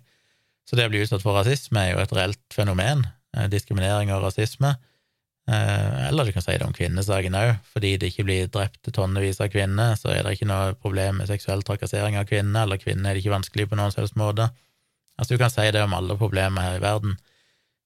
[0.68, 3.06] Så det å bli utsatt for rasisme er jo et reelt fenomen.
[3.36, 4.74] Eh, diskriminering og rasisme.
[5.48, 7.54] Eh, eller du kan si det om kvinnesaken òg.
[7.72, 11.30] Fordi det ikke blir drept tonnevis av kvinner, så er det ikke noe problem med
[11.30, 14.50] seksuell trakassering av kvinner, eller kvinner er det ikke vanskelig på noen selvs måte.
[15.18, 17.16] Altså, du kan si det om alle problemer her i verden.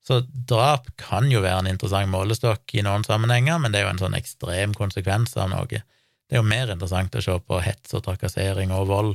[0.03, 3.93] Så drap kan jo være en interessant målestokk i noen sammenhenger, men det er jo
[3.93, 5.67] en sånn ekstrem konsekvens av noe.
[5.71, 9.13] Det er jo mer interessant å se på hets og trakassering og vold,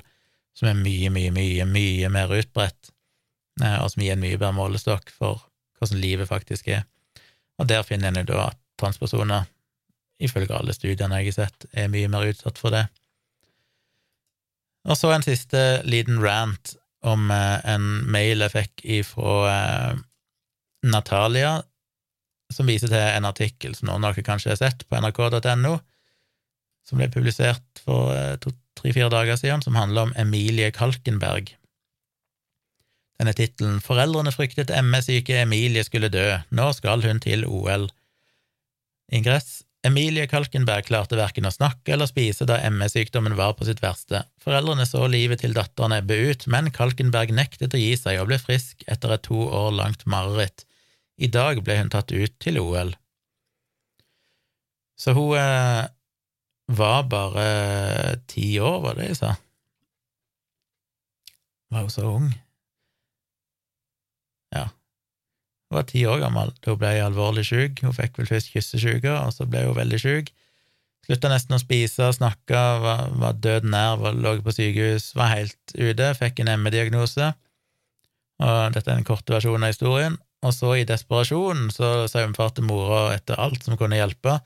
[0.58, 2.92] som er mye, mye, mye, mye mer utbredt,
[3.62, 5.44] eh, og som gir en mye bedre målestokk for
[5.78, 6.88] hvordan livet faktisk er.
[7.60, 9.46] Og der finner en jo da at transpersoner,
[10.24, 12.88] ifølge alle studiene jeg har sett, er mye mer utsatt for det.
[14.88, 20.06] Og så en siste liten rant om eh, en mail jeg fikk ifra eh,
[20.92, 21.60] Natalia,
[22.54, 25.78] som viser til en artikkel som noen av dere kanskje har sett på nrk.no,
[26.88, 28.36] som ble publisert for eh,
[28.80, 31.52] tre-fire dager siden, som handler om Emilie Kalkenberg.
[33.18, 37.90] Denne tittelen Foreldrene fryktet ME-syke Emilie skulle dø, nå skal hun til OL.
[39.12, 44.24] Ingress Emilie Kalkenberg klarte verken å snakke eller spise da ME-sykdommen var på sitt verste.
[44.44, 48.40] Foreldrene så livet til datteren ebbe ut, men Kalkenberg nektet å gi seg og ble
[48.42, 50.67] frisk etter et to år langt mareritt.
[51.18, 52.94] I dag ble hun tatt ut til OL.
[54.98, 55.86] Så hun eh,
[56.78, 59.36] var bare ti år, var det jeg sa?
[61.74, 62.28] Var hun så ung?
[64.54, 64.68] Ja.
[65.68, 67.82] Hun var ti år gammel da hun ble alvorlig syk.
[67.86, 70.32] Hun fikk vel først kyssesyke, og så ble hun veldig syk.
[71.08, 75.76] Slutta nesten å spise, snakka, var, var død nær, var, lå på sykehus, var helt
[75.78, 77.32] ute, fikk en ME-diagnose.
[78.44, 83.16] Og dette er den korte versjonen av historien og så i desperasjon så saumfarte mora
[83.16, 84.38] etter alt som kunne hjelpe,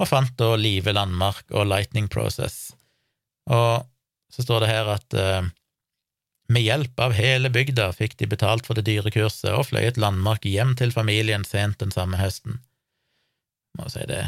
[0.00, 2.72] og fant da Live Landmark og Lightning Process.
[3.50, 3.86] Og
[4.32, 5.50] så står det her at eh,
[6.50, 10.46] med hjelp av hele bygda fikk de betalt for det dyre kurset og fløyet Landmark
[10.48, 12.58] hjem til familien sent den samme høsten.
[13.78, 14.24] Må si det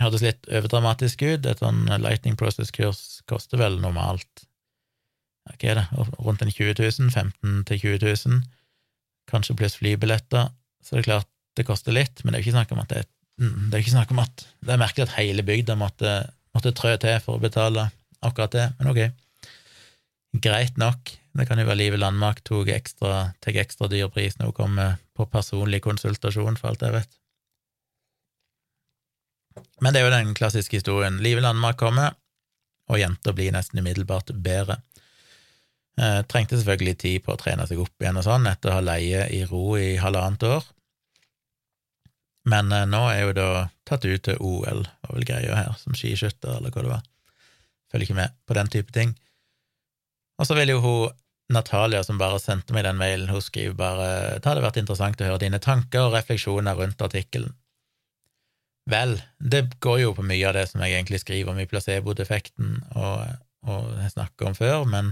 [0.00, 1.48] hørtes litt overdramatisk ut.
[1.48, 4.46] Et sånn Lightning Process-kurs koster vel normalt
[5.50, 5.86] hva er det,
[6.20, 8.42] rundt en 20 000, 15 til 20 000
[9.32, 10.50] kanskje pluss flybilletter,
[10.82, 13.04] så det er klart det koster litt, men det er ikke snakk om at det,
[13.42, 16.12] mm, det er snakk om at det er merkelig at hele bygda måtte,
[16.56, 17.88] måtte trø til for å betale
[18.24, 19.00] akkurat det, men ok.
[20.44, 24.52] Greit nok, det kan jo være Livet Landmark tok ekstra, tar ekstra dyr pris når
[24.52, 27.16] hun kommer på personlig konsultasjon, for alt jeg vet.
[29.82, 31.18] Men det er jo den klassiske historien.
[31.24, 32.14] Livet Landmark kommer,
[32.90, 34.80] og jenta blir nesten umiddelbart bedre.
[35.98, 38.84] Eh, trengte selvfølgelig tid på å trene seg opp igjen og sånn, etter å ha
[38.84, 40.68] leie i ro i halvannet år.
[42.48, 43.48] Men eh, nå er jo da
[43.88, 47.02] tatt ut til OL, var vel greia her, som skiskytter, eller hva det var.
[47.90, 49.16] Følger ikke med på den type ting.
[50.40, 51.16] Og så vil jo hun
[51.50, 55.26] Natalia, som bare sendte meg den mailen, hun skriver bare det hadde vært interessant å
[55.26, 57.56] høre dine tanker og refleksjoner rundt artikkelen.
[58.90, 62.78] Vel, det går jo på mye av det som jeg egentlig skriver om i placebo-defekten
[62.94, 63.34] og,
[63.66, 65.10] og jeg snakker om før, men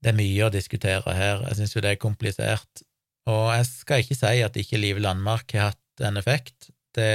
[0.00, 1.44] det er mye å diskutere her.
[1.50, 2.84] Jeg syns jo det er komplisert.
[3.28, 6.70] Og jeg skal ikke si at ikke Live Landmark har hatt en effekt.
[6.96, 7.06] Det,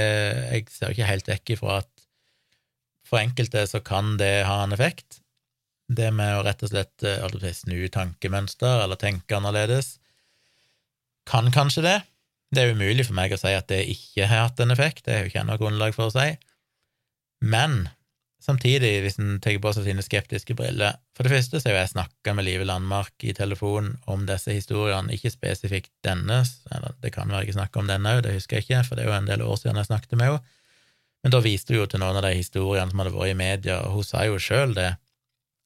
[0.52, 1.90] jeg ser ikke helt vekk ifra at
[3.06, 5.20] for enkelte så kan det ha en effekt.
[5.86, 9.96] Det med å rett og slett si, snu tankemønster eller tenke annerledes
[11.26, 11.96] kan kanskje det.
[12.54, 15.14] Det er umulig for meg å si at det ikke har hatt en effekt, det
[15.14, 16.28] har jo ikke noe grunnlag for å si.
[17.42, 17.88] Men
[18.46, 21.92] samtidig, hvis en tenker på seg sine skeptiske briller For det første så har jeg
[21.94, 27.32] snakka med Live Landmark i telefon om disse historiene, ikke spesifikt dennes, eller det kan
[27.32, 29.30] være jeg snakker om denne òg, det husker jeg ikke, for det er jo en
[29.32, 30.54] del år siden jeg snakket med henne,
[31.24, 33.80] men da viste hun jo til noen av de historiene som hadde vært i media,
[33.82, 34.92] og hun sa jo sjøl det,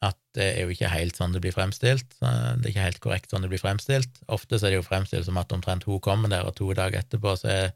[0.01, 2.15] at det er jo ikke helt sånn det blir fremstilt.
[2.17, 4.23] Det er ikke helt korrekt sånn det blir fremstilt.
[4.33, 7.03] Ofte så er det jo fremstilt som at omtrent hun kommer der, og to dager
[7.03, 7.75] etterpå så er,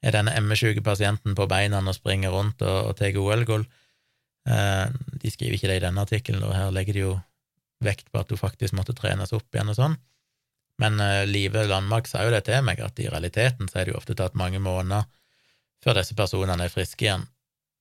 [0.00, 3.66] er denne ME-sjuke pasienten på beina og springer rundt og, og tar OL-gull.
[4.48, 4.86] Eh,
[5.22, 7.14] de skriver ikke det i denne artikkelen, og her legger de jo
[7.84, 9.96] vekt på at hun faktisk måtte trenes opp igjen og sånn.
[10.82, 13.94] Men eh, Live Landmark sa jo det til meg, at i realiteten så er det
[13.94, 15.06] jo ofte tatt mange måneder
[15.84, 17.26] før disse personene er friske igjen.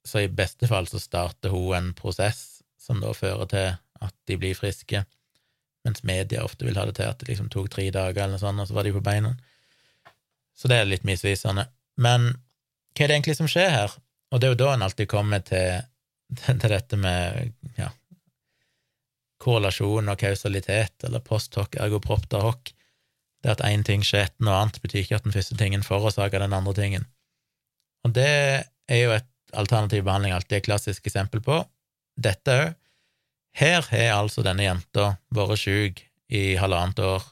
[0.03, 3.69] Så i beste fall så starter hun en prosess som da fører til
[4.03, 5.05] at de blir friske,
[5.87, 8.43] mens media ofte vil ha det til at det liksom tok tre dager eller noe
[8.43, 9.31] sånt, og så var de på beina.
[10.55, 11.69] Så det er litt misvisende.
[11.95, 12.33] Men
[12.93, 13.95] hva er det egentlig som skjer her?
[14.31, 15.85] Og det er jo da en alltid kommer til,
[16.39, 17.89] til dette med ja,
[19.43, 22.71] korrelasjon og kausalitet, eller post hoc ergo propter hoc.
[23.43, 26.43] Det at én ting skjer etter noe annet, betyr ikke at den første tingen forårsaker
[26.43, 27.09] den andre tingen.
[28.07, 28.29] Og det
[28.91, 31.59] er jo et alternativ behandling alltid et klassisk eksempel på,
[32.19, 32.73] dette òg.
[33.53, 35.99] Her har altså denne jenta vært sjuk
[36.33, 37.27] i halvannet år.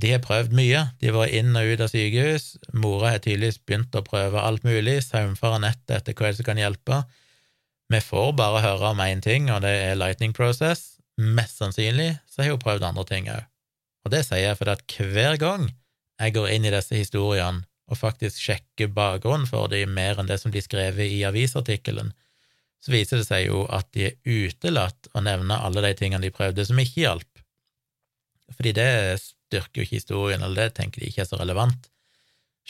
[0.00, 3.60] De har prøvd mye, de har vært inn og ut av sykehus, mora har tydeligvis
[3.66, 7.00] begynt å prøve alt mulig, saumfare nettet etter hva som kan hjelpe.
[7.90, 11.00] Vi får bare høre om én ting, og det er lightning process.
[11.18, 13.48] Mest sannsynlig så har hun prøvd andre ting òg.
[14.06, 15.66] Og det sier jeg fordi at hver gang
[16.20, 20.38] jeg går inn i disse historiene og faktisk sjekker bakgrunnen for dem mer enn det
[20.38, 22.12] som blir skrevet i avisartikkelen,
[22.80, 26.32] så viser det seg jo at de er utelatt å nevne alle de tingene de
[26.32, 27.42] prøvde som ikke hjalp,
[28.54, 28.90] fordi det
[29.24, 31.90] styrker jo ikke historien, eller det tenker de ikke er så relevant.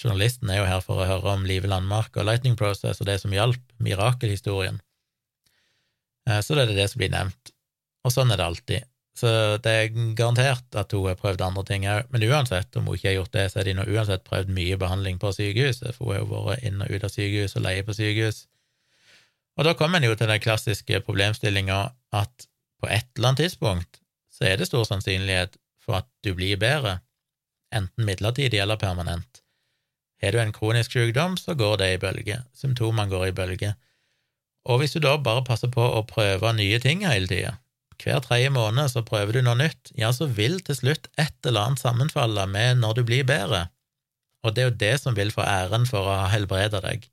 [0.01, 3.21] Journalisten er jo her for å høre om livet Landmark og Lightning Process og det
[3.23, 4.81] som hjalp, mirakelhistorien.
[6.31, 7.53] Eh, så det er det som blir nevnt,
[8.07, 8.89] og sånn er det alltid.
[9.20, 12.97] Så det er garantert at hun har prøvd andre ting òg, men uansett, om hun
[12.97, 16.07] ikke har gjort det, så har de nå uansett prøvd mye behandling på sykehuset, for
[16.07, 18.45] hun har jo vært inn og ut av sykehus og leie på sykehus.
[19.59, 21.81] Og da kommer en jo til den klassiske problemstillinga
[22.16, 22.47] at
[22.81, 24.01] på et eller annet tidspunkt
[24.33, 27.01] så er det stor sannsynlighet for at du blir bedre,
[27.74, 29.43] enten midlertidig eller permanent.
[30.22, 33.74] Har du en kronisk sykdom, så går det i bølge, symptomene går i bølge.
[34.69, 37.57] Og hvis du da bare passer på å prøve nye ting hele tida,
[38.01, 41.69] hver tredje måned så prøver du noe nytt, ja, så vil til slutt et eller
[41.69, 43.67] annet sammenfalle med når du blir bedre,
[44.45, 47.05] og det er jo det som vil få æren for å ha helbreda deg.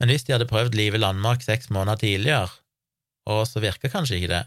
[0.00, 2.50] Men hvis de hadde prøvd Live Landmark seks måneder tidligere,
[3.30, 4.42] og så virka kanskje ikke det,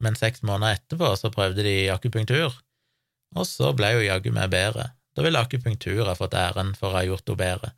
[0.00, 2.56] men seks måneder etterpå så prøvde de akupunktur,
[3.36, 4.90] og så ble jo jaggu meg bedre.
[5.14, 7.72] Da ville akupunktur ha fått æren for å ha gjort henne bedre.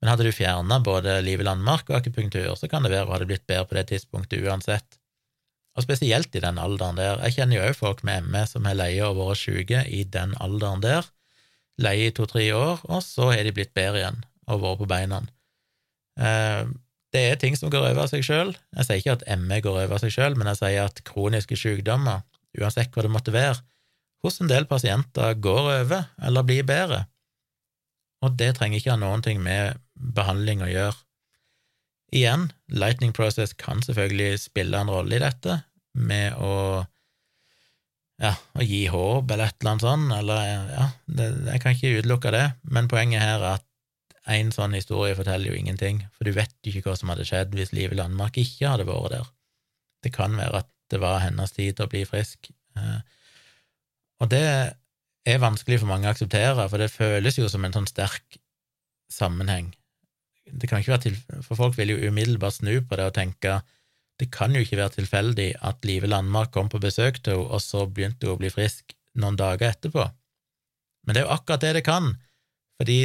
[0.00, 3.16] Men hadde du fjerna både liv i Landmark og akupunktur, så kan det være hun
[3.16, 4.98] hadde blitt bedre på det tidspunktet uansett.
[5.76, 7.20] Og spesielt i den alderen der.
[7.26, 10.32] Jeg kjenner jo òg folk med ME som har leie og vært syke i den
[10.40, 11.08] alderen der.
[11.80, 15.22] Leie i to-tre år, og så har de blitt bedre igjen og vært på beina.
[16.16, 16.64] Eh,
[17.12, 18.54] det er ting som går over seg sjøl.
[18.76, 22.24] Jeg sier ikke at ME går over seg sjøl, men jeg sier at kroniske sykdommer,
[22.56, 23.60] uansett hva det måtte være,
[24.24, 27.04] hos en del pasienter går over eller blir bedre.
[28.24, 30.98] Og det trenger ikke ha noen ting med behandling å gjøre.
[32.14, 35.60] Igjen, Lightning Process kan selvfølgelig spille en rolle i dette,
[35.96, 36.84] med å
[38.20, 40.84] ja, å gi håp eller et eller annet sånt, eller ja,
[41.18, 43.66] det, jeg kan ikke utelukke det, men poenget her er at
[44.36, 47.52] en sånn historie forteller jo ingenting, for du vet jo ikke hva som hadde skjedd
[47.54, 49.28] hvis Liv Landmark ikke hadde vært der.
[50.04, 52.98] Det kan være at det var hennes tid til å bli frisk, eh,
[54.22, 54.46] og det
[55.26, 58.38] er vanskelig for mange å akseptere, for det føles jo som en sånn sterk
[59.12, 59.74] sammenheng.
[60.46, 63.60] Det kan ikke være til, For folk vil jo umiddelbart snu på det og tenke
[64.20, 67.60] det kan jo ikke være tilfeldig at Live Landmark kom på besøk til henne, og
[67.60, 70.06] så begynte hun å bli frisk noen dager etterpå.
[71.04, 72.14] Men det er jo akkurat det det kan,
[72.80, 72.98] fordi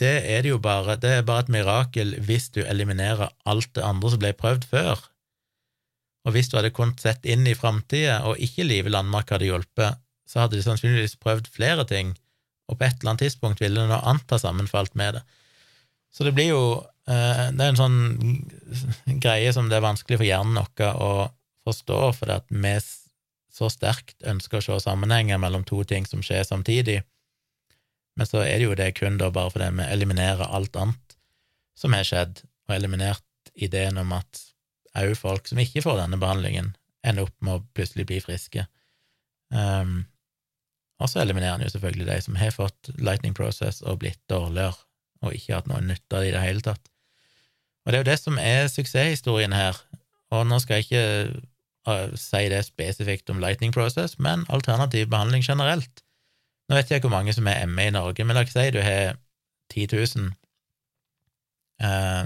[0.00, 3.84] det er det jo bare, det er bare et mirakel hvis du eliminerer alt det
[3.84, 5.04] andre som ble prøvd før.
[6.24, 10.00] Og hvis du hadde kunnet sett inn i framtida, og ikke Live Landmark hadde hjulpet,
[10.28, 12.14] så hadde de sannsynligvis prøvd flere ting,
[12.68, 15.24] og på et eller annet tidspunkt ville det nå anta sammenfalt med det.
[16.14, 16.64] Så det blir jo
[17.10, 17.98] eh, Det er en sånn
[19.22, 21.10] greie som det er vanskelig for hjernen vår å
[21.64, 22.74] forstå, fordi at vi
[23.54, 27.00] så sterkt ønsker å se sammenhenger mellom to ting som skjer samtidig
[28.18, 31.16] Men så er det jo det kun da bare fordi vi eliminerer alt annet
[31.78, 34.42] som har skjedd, og eliminert ideen om at
[34.94, 36.68] òg folk som ikke får denne behandlingen,
[37.02, 38.62] ender opp med å plutselig bli friske.
[39.50, 40.04] Um,
[41.02, 44.78] og så eliminerer en jo selvfølgelig de som har fått lightning process og blitt dårligere,
[45.24, 46.92] og ikke hatt noe nytte av det i det hele tatt.
[47.84, 49.80] Og det er jo det som er suksesshistorien her,
[50.32, 51.40] og nå skal jeg ikke
[51.88, 56.04] uh, si det spesifikt om lightning process, men alternativ behandling generelt.
[56.68, 58.70] Nå vet jeg ikke hvor mange som er ME i Norge, men la oss si
[58.72, 59.18] du har
[59.74, 60.32] 10 000
[61.84, 62.24] uh,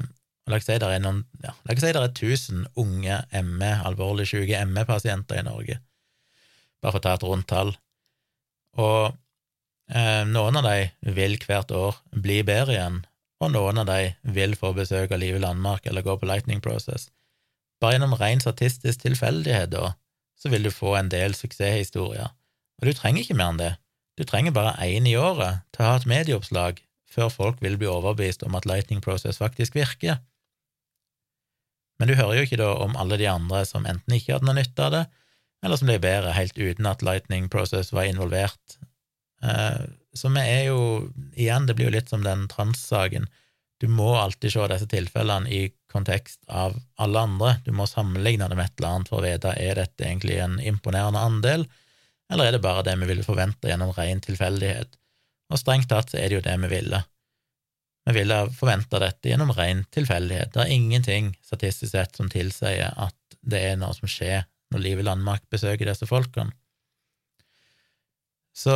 [0.48, 3.72] La oss si det er noen, ja, la oss si det er 1000 unge ME,
[3.84, 5.76] alvorlig syke ME-pasienter i Norge,
[6.80, 7.74] bare for å ta et rundt tall.
[8.80, 9.18] Og eh,
[9.88, 12.98] noen av de vil hvert år bli bedre igjen,
[13.40, 17.08] og noen av de vil få besøk av Live Landmark eller gå på Lightning Process.
[17.80, 19.94] Bare gjennom ren statistisk tilfeldighet, da,
[20.38, 22.34] så vil du få en del suksesshistorier,
[22.78, 23.72] og du trenger ikke mer enn det.
[24.18, 27.88] Du trenger bare én i året til å ha et medieoppslag før folk vil bli
[27.90, 30.18] overbevist om at Lightning Process faktisk virker.
[31.98, 34.58] Men du hører jo ikke da om alle de andre som enten ikke hadde noe
[34.58, 35.04] nytte av det,
[35.64, 38.77] eller som ble bedre helt uten at Lightning Process var involvert.
[39.42, 39.82] Eh,
[40.14, 40.80] så vi er jo
[41.38, 43.28] Igjen, det blir jo litt som den trans-saken.
[43.78, 47.52] Du må alltid se disse tilfellene i kontekst av alle andre.
[47.64, 50.58] Du må sammenligne det med et eller annet for å vite er dette egentlig en
[50.58, 51.68] imponerende andel,
[52.32, 54.98] eller er det bare det vi ville forvente gjennom ren tilfeldighet.
[55.48, 57.00] Og strengt tatt så er det jo det vi ville.
[58.08, 60.52] Vi ville forvente dette gjennom ren tilfeldighet.
[60.54, 65.00] Det er ingenting statistisk sett som tilsier at det er noe som skjer når Liv
[65.00, 66.52] i Landmark besøker disse folkene.
[68.56, 68.74] Så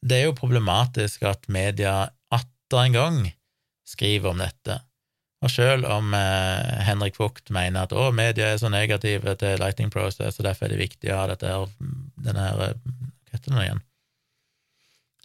[0.00, 3.18] det er jo problematisk at media atter en gang
[3.88, 4.78] skriver om dette.
[5.40, 9.92] Og selv om eh, Henrik Vogt mener at å, media er så negative til Lighting
[9.92, 11.70] Process, og derfor er det viktig å ha dette her,
[12.20, 12.74] denne her Hva
[13.32, 13.86] heter det igjen?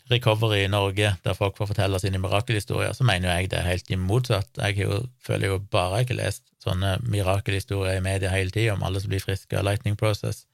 [0.05, 3.89] Recovery i Norge, der folk får fortelle sine mirakelhistorier, så mener jeg det er helt
[3.97, 4.51] motsatt.
[4.61, 8.85] Jeg jo, føler jo bare jeg ikke lest sånne mirakelhistorier i media hele tida om
[8.85, 10.45] alle som blir friske av Lightning Process.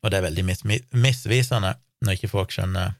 [0.00, 2.96] Og det er veldig mis misvisende når ikke folk skjønner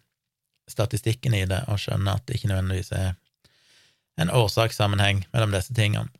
[0.70, 3.14] statistikken i det, og skjønner at det ikke nødvendigvis er
[4.20, 6.10] en årsakssammenheng mellom disse tingene.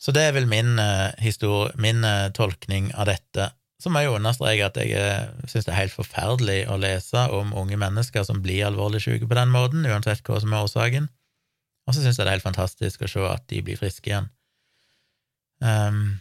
[0.00, 0.78] Så det er vel min,
[1.20, 3.50] historie, min uh, tolkning av dette
[3.82, 7.52] så må jeg understreke at jeg eh, syns det er helt forferdelig å lese om
[7.60, 11.10] unge mennesker som blir alvorlig syke på den måten, uansett hva som er årsaken,
[11.86, 14.30] og så syns jeg det er helt fantastisk å se at de blir friske igjen.
[15.60, 16.16] Um,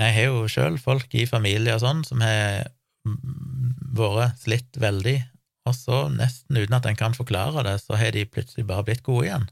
[0.00, 2.66] jeg har jo sjøl folk i familie og sånn som har
[3.94, 5.18] vært slitt veldig,
[5.68, 9.04] og så, nesten uten at en kan forklare det, så har de plutselig bare blitt
[9.06, 9.46] gode igjen.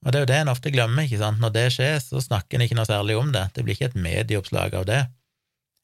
[0.00, 2.56] Og det er jo det en ofte glemmer, ikke sant, når det skjer, så snakker
[2.56, 5.02] en ikke noe særlig om det, det blir ikke et medieoppslag av det.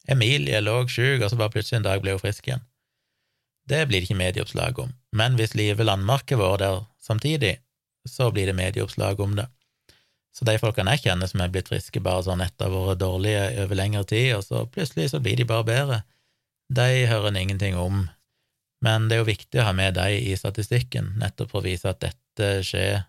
[0.09, 2.65] Emilie lå sjuk, og så bare plutselig en dag ble hun frisk igjen.
[3.67, 7.57] Det blir det ikke medieoppslag om, men hvis Live Landmark har vært der samtidig,
[8.07, 9.49] så blir det medieoppslag om det.
[10.37, 13.01] Så de folkene jeg kjenner som er blitt friske bare sånn etter å ha vært
[13.01, 15.99] dårlige over lengre tid, og så plutselig så blir de bare bedre,
[16.69, 18.05] de hører en ingenting om.
[18.85, 21.89] Men det er jo viktig å ha med de i statistikken, nettopp for å vise
[21.89, 23.07] at dette skjer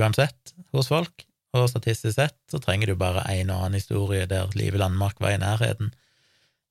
[0.00, 1.24] uansett hos folk,
[1.56, 5.34] og statistisk sett så trenger du bare en og annen historie der livet Landmark var
[5.36, 5.92] i nærheten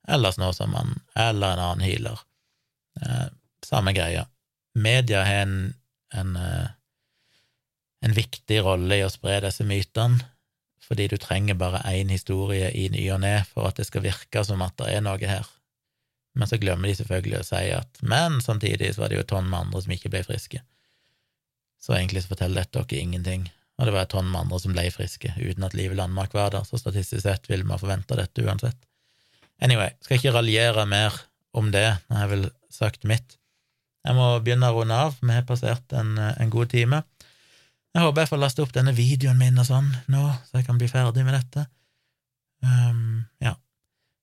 [0.08, 2.18] eller Snåsamann, eller en annen healer.
[3.00, 3.28] Eh,
[3.64, 4.26] samme greia.
[4.74, 5.74] Media har en,
[6.14, 6.70] en, eh,
[8.02, 10.20] en viktig rolle i å spre disse mytene,
[10.82, 14.42] fordi du trenger bare én historie i ny og ne for at det skal virke
[14.44, 15.46] som at det er noe her.
[16.34, 19.30] Men så glemmer de selvfølgelig å si at men samtidig så var det jo et
[19.32, 20.62] tonn med andre som ikke ble friske.
[21.82, 23.46] Så egentlig så forteller dette dere ingenting,
[23.78, 26.52] og det var et tonn med andre som ble friske uten at Live Landmark var
[26.54, 28.78] der, så statistisk sett vil man forvente dette uansett.
[29.62, 31.16] Anyway, skal ikke raljere mer
[31.54, 33.36] om det, nå har jeg vel sagt mitt.
[34.02, 37.02] Jeg må begynne å runde av, vi har passert en, en god time.
[37.92, 40.78] Jeg håper jeg får laste opp denne videoen min og sånn nå, så jeg kan
[40.80, 41.66] bli ferdig med dette.
[42.64, 43.56] Um, ja.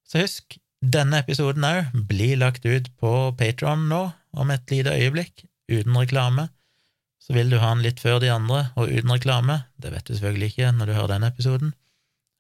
[0.09, 5.45] Så husk, denne episoden òg blir lagt ut på Patron nå, om et lite øyeblikk,
[5.69, 6.47] uten reklame.
[7.21, 9.61] Så vil du ha den litt før de andre, og uten reklame.
[9.77, 11.75] Det vet du selvfølgelig ikke når du hører denne episoden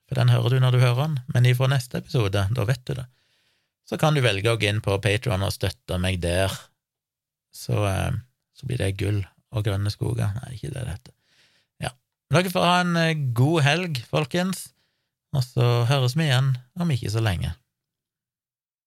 [0.09, 2.95] for den hører du når du hører den, men ifra neste episode, da vet du
[2.97, 3.05] det.
[3.85, 6.53] Så kan du velge å gå inn på Patron og støtte meg der.
[7.53, 8.17] Så, eh,
[8.57, 9.21] så, blir det gull
[9.53, 10.33] og grønne skoger.
[10.33, 11.13] Nei, ikke det det heter.
[12.29, 14.67] Dere får ha en eh, god helg, folkens,
[15.33, 17.55] og så høres vi igjen om ikke så lenge.